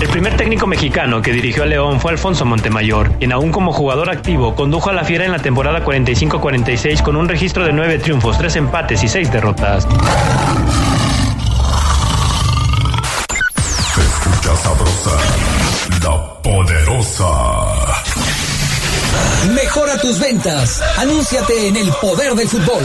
[0.00, 4.10] El primer técnico mexicano que dirigió a León fue Alfonso Montemayor, quien aún como jugador
[4.10, 8.38] activo condujo a la Fiera en la temporada 45-46 con un registro de 9 triunfos,
[8.38, 9.88] 3 empates y 6 derrotas.
[13.94, 15.10] Se escucha sabrosa,
[16.04, 17.28] la poderosa.
[19.52, 20.80] Mejora tus ventas.
[20.98, 22.84] Anúnciate en el poder del fútbol.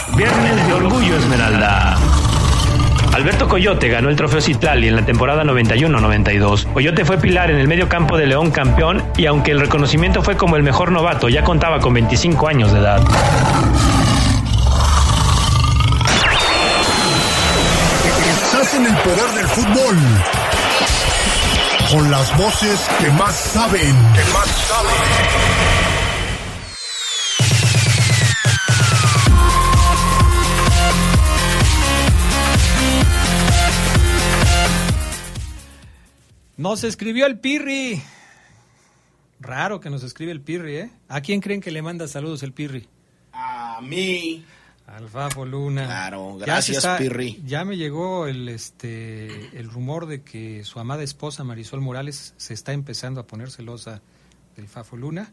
[0.21, 1.97] Viernes de Orgullo Esmeralda.
[3.11, 6.71] Alberto Coyote ganó el trofeo Citlali en la temporada 91-92.
[6.73, 10.37] Coyote fue pilar en el medio campo de León campeón y aunque el reconocimiento fue
[10.37, 13.01] como el mejor novato, ya contaba con 25 años de edad.
[18.29, 19.97] Estás el poder del fútbol.
[21.89, 23.95] Con las voces que más saben.
[24.13, 26.10] Que más saben.
[36.61, 37.99] Nos escribió el Pirri.
[39.39, 40.91] Raro que nos escribe el Pirri, ¿eh?
[41.07, 42.87] ¿A quién creen que le manda saludos el Pirri?
[43.33, 44.45] A mí.
[44.85, 45.85] Al Fafo Luna.
[45.87, 47.41] Claro, gracias, está- Pirri.
[47.47, 52.53] Ya me llegó el, este, el rumor de que su amada esposa Marisol Morales se
[52.53, 54.03] está empezando a poner celosa
[54.55, 55.31] del Fafo Luna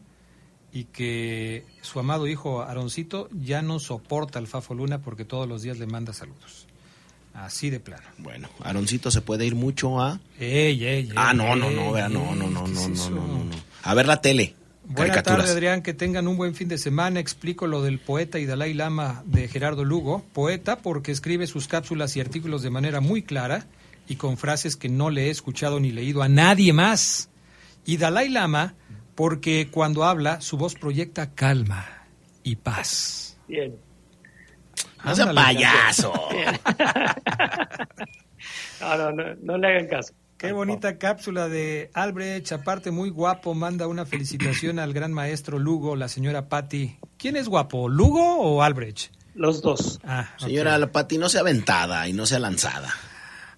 [0.73, 5.61] y que su amado hijo Aroncito ya no soporta al Fafo Luna porque todos los
[5.61, 6.65] días le manda saludos.
[7.33, 8.03] Así de plano.
[8.17, 10.19] Bueno, Aroncito se puede ir mucho a.
[10.39, 13.09] Ey, ey, ey, ah, no, no, no, vea, no, no, no, ¿qué no, es no,
[13.09, 13.55] no, no, no.
[13.83, 14.55] A ver la tele.
[14.83, 15.83] Buenas tardes, Adrián.
[15.83, 17.19] Que tengan un buen fin de semana.
[17.19, 20.23] Explico lo del poeta y Dalai Lama de Gerardo Lugo.
[20.33, 23.67] Poeta porque escribe sus cápsulas y artículos de manera muy clara
[24.07, 27.29] y con frases que no le he escuchado ni leído a nadie más.
[27.85, 28.73] Y Dalai Lama
[29.13, 31.85] porque cuando habla su voz proyecta calma
[32.43, 33.37] y paz.
[33.47, 33.75] Bien.
[35.03, 36.13] No sea Ándale, payaso.
[38.79, 40.13] No, no, no, no le hagan caso.
[40.37, 45.97] Qué bonita cápsula de Albrecht, aparte muy guapo, manda una felicitación al gran maestro Lugo,
[45.97, 46.97] la señora Patti.
[47.17, 49.11] ¿Quién es guapo, Lugo o Albrecht?
[49.35, 49.99] Los dos.
[50.05, 50.29] Ah.
[50.37, 52.89] Señora la Pati, no sea aventada y no sea lanzada.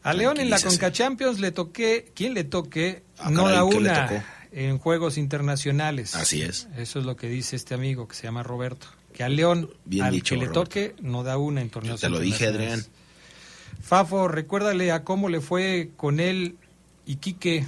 [0.02, 0.60] A León en la.
[0.60, 3.04] Conca Champions le toqué, ¿quién le toque?
[3.20, 6.16] Ah, no caray, da ¿qué le una en juegos internacionales.
[6.16, 6.68] Así es.
[6.76, 8.88] Eso es lo que dice este amigo que se llama Roberto.
[9.14, 12.08] Que a León, Bien al dicho, que le toque, no da una en torneos Yo
[12.08, 12.48] te lo dije.
[12.48, 12.84] Adrián.
[13.82, 16.56] Fafo, recuérdale a cómo le fue con él
[17.06, 17.66] y Quique.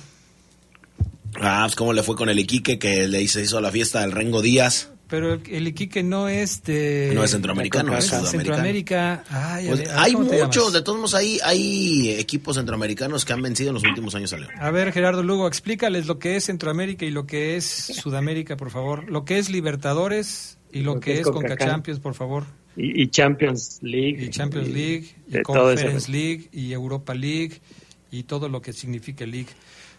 [1.36, 4.12] Ah, pues cómo le fue con el Iquique que le hizo, hizo la fiesta del
[4.12, 4.90] Rengo Díaz.
[5.08, 7.12] Pero el, el Iquique no es de...
[7.14, 8.44] No es centroamericano, es sudamericano.
[8.44, 9.24] Centroamérica.
[9.30, 13.34] Ay, Pues, ver, hay ¿cómo te muchos, de todos modos, hay, hay equipos centroamericanos que
[13.34, 14.52] han vencido en los últimos años a León.
[14.60, 18.72] A ver, Gerardo Lugo, explícales lo que es Centroamérica y lo que es Sudamérica, por
[18.72, 19.10] favor.
[19.10, 21.68] Lo que es Libertadores y lo, que, es Conca CONCACAF.
[21.70, 22.44] Champions, por favor.
[22.76, 24.24] Y, y Champions League.
[24.26, 27.62] Y Champions League, y ese- Conference League, y Europa League,
[28.12, 29.50] y todo lo que significa League.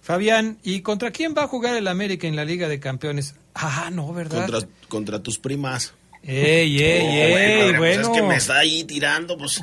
[0.03, 3.35] Fabián, ¿y contra quién va a jugar el América en la Liga de Campeones?
[3.55, 4.47] Ah, no, ¿verdad?
[4.49, 5.95] Contra, contra tus primas.
[6.23, 7.79] Ey, ey, Oh, ey, bueno, bueno.
[7.79, 9.63] pues es que me está ahí tirando, pues.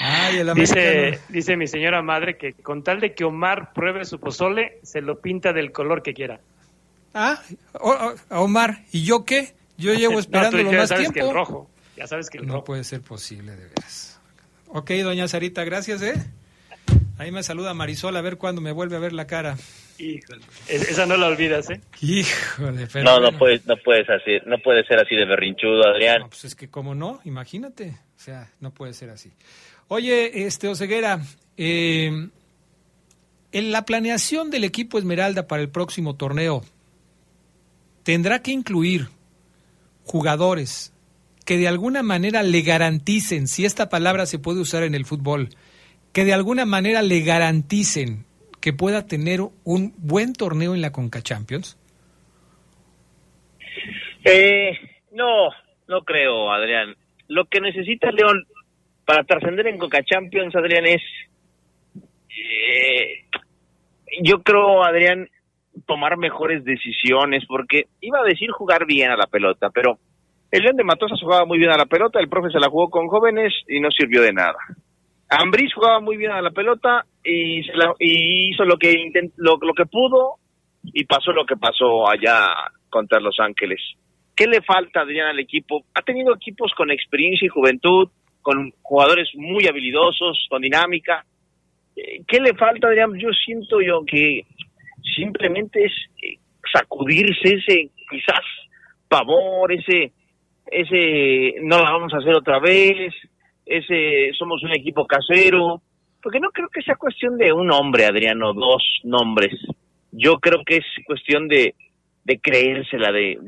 [0.00, 4.04] Ay, el América Dice, dice mi señora madre que con tal de que Omar pruebe
[4.04, 6.40] su pozole, se lo pinta del color que quiera.
[7.14, 7.42] Ah,
[8.30, 9.54] Omar, ¿y yo qué?
[9.76, 11.20] Yo llevo No, esperándolo ya más sabes tiempo.
[11.20, 11.70] que el rojo.
[11.96, 12.64] Ya sabes que el No rojo.
[12.64, 14.18] puede ser posible, de veras.
[14.68, 16.14] Ok, doña Sarita, gracias, ¿eh?
[17.18, 19.56] Ahí me saluda Marisol a ver cuándo me vuelve a ver la cara.
[19.98, 20.40] Híjole.
[20.66, 21.80] Esa no la olvidas, ¿eh?
[22.00, 23.38] Híjole, pero No, no bueno.
[23.38, 26.22] puedes, no puedes así, no puede ser así de berrinchudo, Adrián.
[26.22, 27.98] No, pues es que como no, imagínate.
[28.16, 29.30] O sea, no puede ser así.
[29.88, 31.20] Oye, este Oseguera,
[31.58, 32.28] eh,
[33.52, 36.64] en la planeación del equipo Esmeralda para el próximo torneo,
[38.02, 39.08] tendrá que incluir
[40.04, 40.92] jugadores
[41.44, 45.48] que de alguna manera le garanticen, si esta palabra se puede usar en el fútbol,
[46.12, 48.24] que de alguna manera le garanticen
[48.60, 51.76] que pueda tener un buen torneo en la Conca Champions.
[54.24, 54.78] Eh,
[55.12, 55.48] no,
[55.88, 56.94] no creo, Adrián.
[57.26, 58.46] Lo que necesita León
[59.04, 61.02] para trascender en Coca Champions, Adrián, es.
[61.96, 63.24] eh,
[64.22, 65.28] yo creo, Adrián,
[65.86, 69.98] tomar mejores decisiones, porque iba a decir jugar bien a la pelota, pero
[70.50, 72.90] el León de Matosas jugaba muy bien a la pelota, el profe se la jugó
[72.90, 74.56] con jóvenes y no sirvió de nada.
[75.28, 79.32] Ambriz jugaba muy bien a la pelota y, se la- y hizo lo que, intent-
[79.36, 80.34] lo, lo que pudo
[80.84, 82.48] y pasó lo que pasó allá
[82.90, 83.80] contra Los Ángeles.
[84.36, 85.84] ¿Qué le falta, Adrián, al equipo?
[85.94, 88.08] Ha tenido equipos con experiencia y juventud,
[88.42, 91.24] con jugadores muy habilidosos, con dinámica.
[91.96, 93.12] Eh, ¿Qué le falta, Adrián?
[93.18, 94.44] Yo siento yo que
[95.16, 95.92] simplemente es
[96.22, 96.38] eh,
[96.72, 98.40] sacudirse ese quizás
[99.08, 100.12] pavor, ese,
[100.66, 103.12] ese no la vamos a hacer otra vez,
[103.66, 105.82] ese somos un equipo casero,
[106.22, 109.54] porque no creo que sea cuestión de un hombre, Adriano, dos nombres.
[110.12, 111.74] Yo creo que es cuestión de,
[112.24, 113.38] de creérsela, de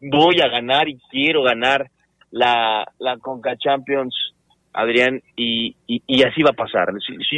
[0.00, 1.90] voy a ganar y quiero ganar
[2.30, 4.14] la, la Conca Champions,
[4.72, 6.88] Adrián, y, y, así va a pasar.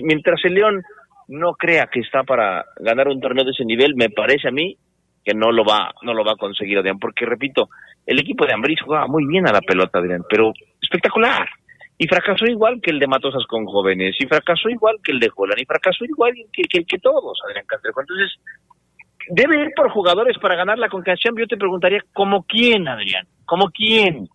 [0.02, 0.82] Mientras el León
[1.28, 4.76] no crea que está para ganar un torneo de ese nivel, me parece a mí
[5.24, 7.68] que no lo va, no lo va a conseguir, Adrián, porque repito,
[8.06, 11.48] el equipo de Ambriz jugaba muy bien a la pelota, Adrián, pero espectacular.
[11.96, 15.28] Y fracasó igual que el de Matosas con jóvenes, y fracasó igual que el de
[15.28, 18.00] Jolan, y fracasó igual que, que, todos, Adrián Castrejo.
[18.00, 18.32] Entonces,
[19.30, 21.48] debe ir por jugadores para ganar la Conca Champions.
[21.48, 23.26] Yo te preguntaría, ¿como quién, Adrián?
[23.44, 24.28] ¿Como quién?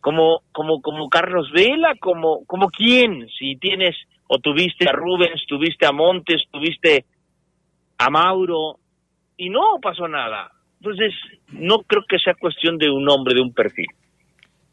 [0.00, 1.94] ¿Como, como, como Carlos Vela?
[2.00, 3.28] ¿Como, como quién?
[3.38, 3.96] Si tienes,
[4.32, 7.04] o tuviste a Rubens, tuviste a Montes, tuviste
[7.98, 8.78] a Mauro,
[9.36, 10.52] y no pasó nada.
[10.80, 11.12] Entonces,
[11.48, 13.88] no creo que sea cuestión de un hombre, de un perfil.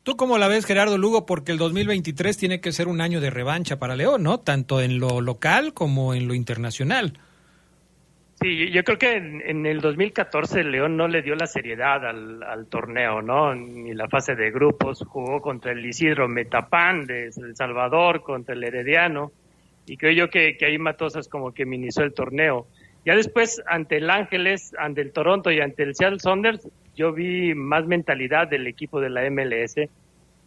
[0.04, 1.26] ¿Tú cómo la ves, Gerardo Lugo?
[1.26, 4.40] Porque el 2023 tiene que ser un año de revancha para León, ¿no?
[4.40, 7.14] Tanto en lo local como en lo internacional.
[8.40, 12.06] Sí, yo creo que en, en el 2014 el León no le dio la seriedad
[12.06, 13.56] al, al torneo, ¿no?
[13.56, 15.04] Ni la fase de grupos.
[15.08, 19.32] Jugó contra el Isidro Metapán de El Salvador, contra el Herediano.
[19.88, 22.68] Y creo yo que, que ahí Matosas como que minimizó el torneo.
[23.06, 27.56] Ya después, ante el Ángeles, ante el Toronto y ante el Seattle Saunders, yo vi
[27.56, 29.76] más mentalidad del equipo de la MLS.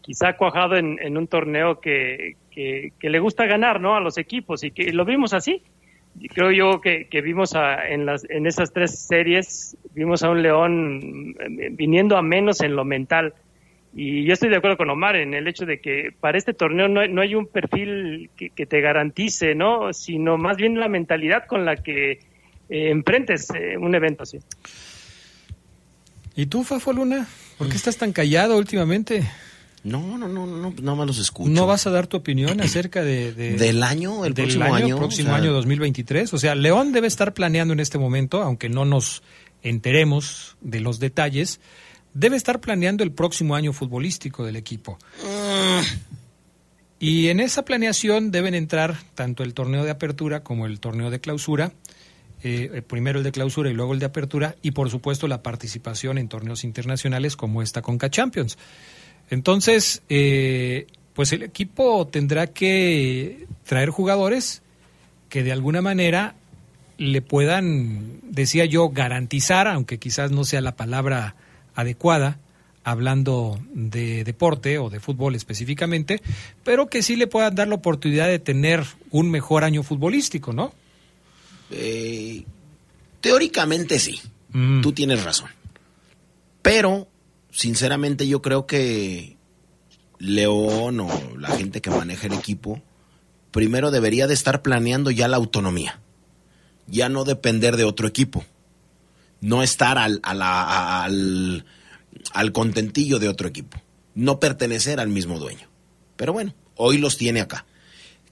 [0.02, 3.94] Quizá cuajado en, en un torneo que, que, le gusta ganar, ¿no?
[3.96, 5.62] A los equipos y que lo vimos así.
[6.18, 10.30] Y creo yo que, que vimos a, en, las, en esas tres series, vimos a
[10.30, 13.32] un León eh, viniendo a menos en lo mental.
[13.94, 16.88] Y yo estoy de acuerdo con Omar en el hecho de que para este torneo
[16.88, 19.92] no hay, no hay un perfil que, que te garantice, ¿no?
[19.92, 22.20] Sino más bien la mentalidad con la que eh,
[22.90, 24.38] enfrentes eh, un evento así.
[26.36, 27.26] ¿Y tú, Fafo Luna?
[27.58, 29.28] ¿Por qué estás tan callado últimamente?
[29.82, 31.50] No, no, no, no, no más los escucho.
[31.50, 34.24] ¿No vas a dar tu opinión acerca de, de- ¿Del año?
[34.24, 34.96] ¿El del próximo año?
[34.98, 36.32] próximo O sea- año 2023?
[36.34, 39.22] O sea, León debe estar planeando en este momento, aunque no nos
[39.62, 41.60] enteremos de los detalles,
[42.14, 44.98] debe estar planeando el próximo año futbolístico del equipo.
[46.98, 51.18] Y en esa planeación deben entrar tanto el torneo de apertura como el torneo de
[51.18, 51.72] clausura,
[52.42, 55.42] eh, eh, primero el de clausura y luego el de apertura, y por supuesto la
[55.42, 58.58] participación en torneos internacionales como esta Conca Champions.
[59.30, 64.62] Entonces, eh, pues el equipo tendrá que traer jugadores
[65.30, 66.34] que de alguna manera
[66.98, 71.34] le puedan, decía yo, garantizar, aunque quizás no sea la palabra
[71.74, 72.38] adecuada,
[72.84, 76.22] hablando de deporte o de fútbol específicamente,
[76.64, 80.72] pero que sí le puedan dar la oportunidad de tener un mejor año futbolístico, ¿no?
[81.70, 82.44] Eh,
[83.20, 84.20] teóricamente sí,
[84.82, 85.50] tú tienes razón.
[86.62, 87.08] Pero,
[87.50, 89.36] sinceramente, yo creo que
[90.18, 92.82] León o la gente que maneja el equipo,
[93.50, 96.00] primero debería de estar planeando ya la autonomía.
[96.86, 98.44] Ya no depender de otro equipo.
[99.40, 101.64] No estar al, a la- al,
[102.32, 103.80] al contentillo de otro equipo.
[104.14, 105.68] No pertenecer al mismo dueño.
[106.16, 107.64] Pero bueno, hoy los tiene acá.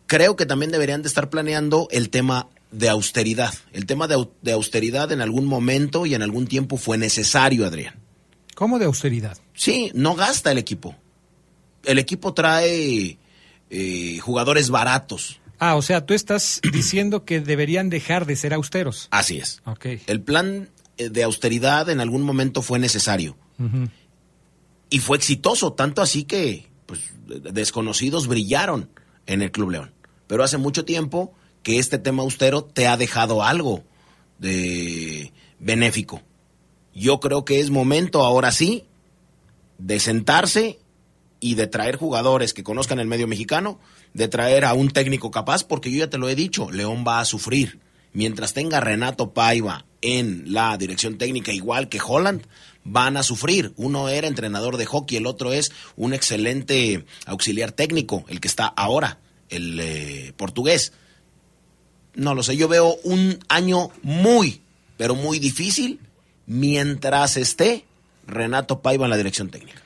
[0.06, 3.54] Creo que también deberían de estar planeando el tema de austeridad.
[3.72, 7.94] El tema de, de austeridad en algún momento y en algún tiempo fue necesario, Adrián.
[8.54, 9.38] ¿Cómo de austeridad?
[9.54, 10.94] Sí, no gasta el equipo.
[11.84, 13.18] El equipo trae
[13.70, 19.09] eh, jugadores baratos Ah, o sea, tú estás diciendo que deberían dejar de ser austeros.
[19.11, 19.61] Así es.
[19.64, 19.86] Ok.
[20.06, 20.68] El plan
[20.99, 23.36] de austeridad en algún momento fue necesario
[24.90, 28.88] y fue exitoso, tanto así que pues, de- desconocidos brillaron
[29.26, 29.92] en el Club León.
[30.26, 31.32] Pero hace mucho tiempo
[31.62, 33.82] que este tema austero te ha dejado algo
[34.38, 36.22] de benéfico.
[36.94, 38.84] Yo creo que es momento ahora sí
[39.78, 40.78] de sentarse
[41.40, 43.78] y de traer jugadores que conozcan el medio mexicano,
[44.14, 47.20] de traer a un técnico capaz, porque yo ya te lo he dicho, León va
[47.20, 47.80] a sufrir.
[48.12, 52.42] Mientras tenga Renato Paiva en la dirección técnica, igual que Holland,
[52.84, 53.72] van a sufrir.
[53.76, 58.66] Uno era entrenador de hockey, el otro es un excelente auxiliar técnico, el que está
[58.66, 59.18] ahora,
[59.51, 60.92] el eh, portugués.
[62.14, 64.61] No lo sé, yo veo un año muy,
[64.96, 66.01] pero muy difícil
[66.46, 67.84] mientras esté
[68.26, 69.82] Renato Paiva en la dirección técnica.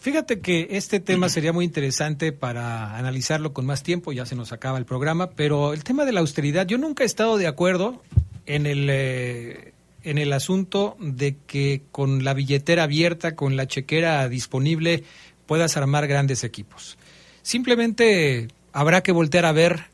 [0.00, 4.50] Fíjate que este tema sería muy interesante para analizarlo con más tiempo, ya se nos
[4.50, 8.02] acaba el programa, pero el tema de la austeridad, yo nunca he estado de acuerdo
[8.46, 9.72] en el, eh,
[10.02, 15.04] en el asunto de que con la billetera abierta, con la chequera disponible,
[15.46, 16.98] puedas armar grandes equipos.
[17.42, 19.86] Simplemente habrá que voltear a ver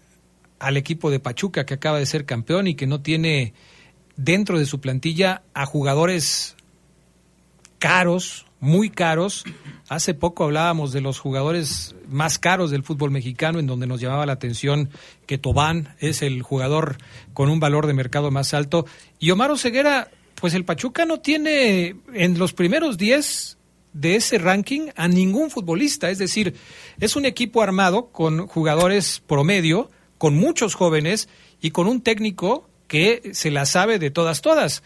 [0.59, 3.55] al equipo de Pachuca que acaba de ser campeón y que no tiene
[4.16, 6.57] dentro de su plantilla a jugadores
[7.78, 9.44] caros, muy caros.
[9.89, 14.26] Hace poco hablábamos de los jugadores más caros del fútbol mexicano, en donde nos llamaba
[14.26, 14.91] la atención
[15.26, 16.97] que Tobán es el jugador
[17.34, 18.84] con un valor de mercado más alto.
[19.20, 23.59] Y Omar Ceguera, pues el Pachuca no tiene en los primeros 10
[23.93, 26.11] de ese ranking a ningún futbolista.
[26.11, 26.55] Es decir,
[26.99, 31.28] es un equipo armado con jugadores promedio, con muchos jóvenes
[31.61, 34.82] y con un técnico que se la sabe de todas, todas.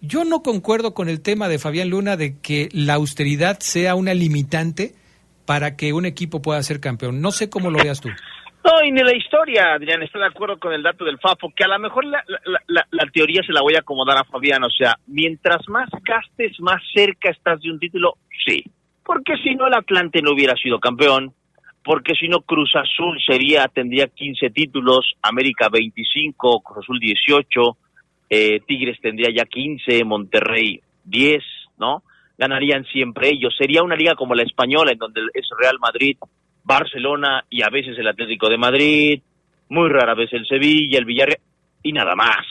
[0.00, 4.14] Yo no concuerdo con el tema de Fabián Luna de que la austeridad sea una
[4.14, 4.94] limitante
[5.46, 7.20] para que un equipo pueda ser campeón.
[7.20, 8.08] No sé cómo lo veas tú.
[8.64, 11.64] No, y ni la historia, Adrián, estoy de acuerdo con el dato del Fafo, que
[11.64, 15.66] a lo mejor la teoría se la voy a acomodar a Fabián, o sea, mientras
[15.68, 18.62] más gastes, más cerca estás de un título, sí.
[19.04, 21.32] Porque si no, el Atlante no hubiera sido campeón,
[21.82, 27.76] porque si no, Cruz Azul sería, tendría 15 títulos, América 25, Cruz Azul 18,
[28.30, 31.42] eh, Tigres tendría ya 15, Monterrey 10,
[31.78, 32.04] ¿no?
[32.38, 33.54] Ganarían siempre ellos.
[33.58, 36.16] Sería una liga como la española, en donde es Real Madrid,
[36.62, 39.20] Barcelona y a veces el Atlético de Madrid,
[39.68, 41.40] muy rara vez el Sevilla, el Villarreal
[41.82, 42.46] y nada más.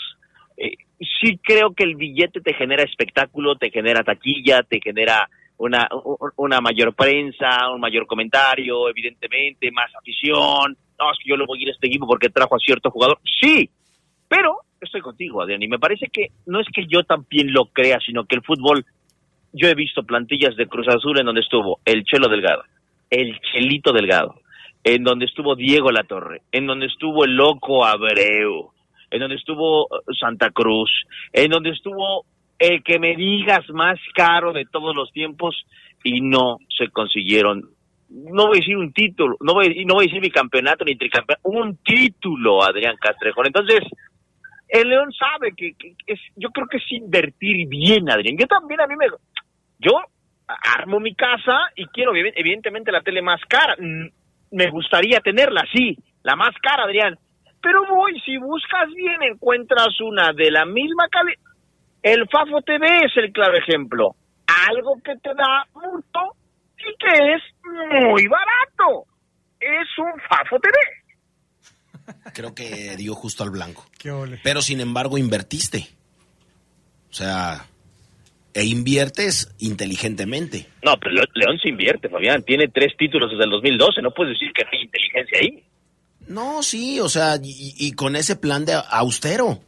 [0.58, 0.74] Eh,
[1.22, 5.88] sí creo que el billete te genera espectáculo, te genera taquilla, te genera una,
[6.36, 10.78] una mayor prensa, un mayor comentario, evidentemente, más afición.
[11.00, 12.92] No, es que yo le voy a ir a este equipo porque trajo a cierto
[12.92, 13.20] jugador.
[13.24, 13.70] Sí,
[14.28, 18.00] pero estoy contigo, Adrián, y me parece que no es que yo también lo crea,
[18.06, 18.86] sino que el fútbol,
[19.54, 22.64] yo he visto plantillas de Cruz Azul en donde estuvo el Chelo Delgado,
[23.10, 24.36] el Chelito Delgado,
[24.84, 28.72] en donde estuvo Diego Latorre, en donde estuvo el Loco Abreu,
[29.12, 30.92] en donde estuvo eh, Santa Cruz,
[31.34, 32.26] en donde estuvo
[32.58, 35.56] el que me digas más caro de todos los tiempos
[36.04, 37.70] y no se consiguieron.
[38.10, 41.48] No voy a decir un título, no voy, no voy a decir bicampeonato ni tricampeonato,
[41.48, 43.48] un título, Adrián Castrejón.
[43.48, 43.82] Entonces,
[44.70, 48.38] el León sabe que, que es, yo creo que es invertir bien, Adrián.
[48.38, 49.08] Yo también a mí me,
[49.80, 49.92] yo
[50.78, 53.76] armo mi casa y quiero evi- evidentemente la tele más cara.
[53.80, 54.08] Mm,
[54.52, 57.18] Me gustaría tenerla, sí, la más cara, Adrián.
[57.62, 61.40] Pero voy, si buscas bien, encuentras una de la misma calidad.
[62.02, 64.16] El Fafo TV es el claro ejemplo.
[64.70, 66.36] Algo que te da mucho
[66.78, 67.44] y que es
[68.02, 69.06] muy barato.
[69.60, 70.74] Es un Fafo TV.
[72.34, 73.86] Creo que dio justo al blanco.
[73.98, 74.40] Qué ole.
[74.44, 75.88] Pero sin embargo invertiste.
[77.10, 77.66] O sea,
[78.54, 80.68] e inviertes inteligentemente.
[80.84, 82.44] No, pero Le- León se invierte, Fabián.
[82.44, 84.02] Tiene tres títulos desde el 2012.
[84.02, 85.64] No puedes decir que no hay inteligencia ahí.
[86.28, 89.60] No, sí, o sea, y, y con ese plan de austero.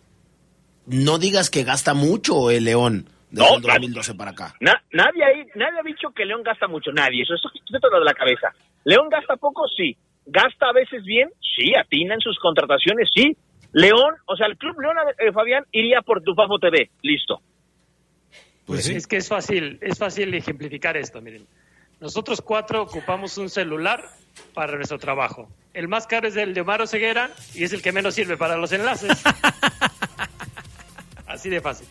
[0.86, 4.56] No digas que gasta mucho el León desde No, el 2012 para acá.
[4.60, 6.92] Na- nadie ahí, nadie ha dicho que León gasta mucho.
[6.92, 7.24] Nadie.
[7.24, 8.50] Eso, eso quítatelo todo de la cabeza.
[8.84, 9.96] León gasta poco, sí.
[10.32, 11.74] Gasta a veces bien, sí.
[11.76, 13.36] Atina en sus contrataciones, sí.
[13.74, 16.90] León, o sea, el Club León, eh, Fabián, iría por tu Fafo TV.
[17.02, 17.42] Listo.
[18.66, 21.46] Pues Es que es fácil, es fácil ejemplificar esto, miren.
[22.00, 24.04] Nosotros cuatro ocupamos un celular
[24.54, 25.50] para nuestro trabajo.
[25.74, 28.58] El más caro es el de Omar Ceguera y es el que menos sirve para
[28.58, 29.24] los enlaces.
[31.28, 31.88] Así de fácil.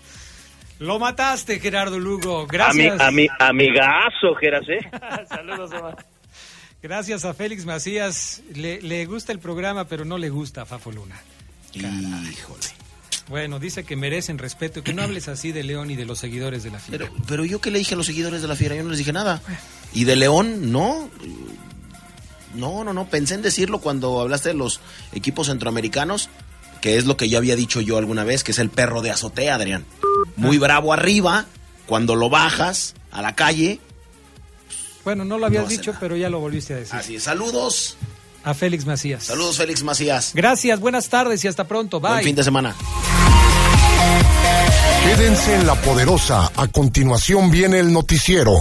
[0.81, 2.47] Lo mataste, Gerardo Lugo.
[2.47, 2.99] Ami- Gracias.
[3.01, 4.81] ami- amigazo, Geras, ¿eh?
[5.29, 5.97] Saludos, Omar.
[6.83, 8.43] Gracias a Félix Macías.
[8.55, 11.21] Le, le gusta el programa, pero no le gusta a Fafo Luna.
[11.75, 12.67] Híjole.
[13.29, 16.65] Bueno, dice que merecen respeto, que no hables así de León y de los seguidores
[16.65, 17.07] de la fiera.
[17.09, 18.99] Pero, pero yo que le dije a los seguidores de la fiera, yo no les
[18.99, 19.41] dije nada.
[19.93, 21.09] Y de León, no.
[22.55, 24.81] No, no, no, pensé en decirlo cuando hablaste de los
[25.13, 26.29] equipos centroamericanos,
[26.81, 29.11] que es lo que ya había dicho yo alguna vez, que es el perro de
[29.13, 29.85] azotea, Adrián.
[30.37, 30.61] Muy Ah.
[30.61, 31.47] bravo arriba,
[31.87, 33.79] cuando lo bajas a la calle.
[35.05, 36.95] Bueno, no lo habías No dicho, pero ya lo volviste a decir.
[36.99, 37.23] Así es.
[37.23, 37.97] Saludos.
[38.43, 39.25] A Félix Macías.
[39.25, 40.33] Saludos, Félix Macías.
[40.35, 42.01] Gracias, buenas tardes y hasta pronto.
[42.01, 42.11] Bye.
[42.13, 42.75] Buen fin de semana.
[45.05, 46.51] Quédense en la poderosa.
[46.57, 48.59] A continuación viene el noticiero.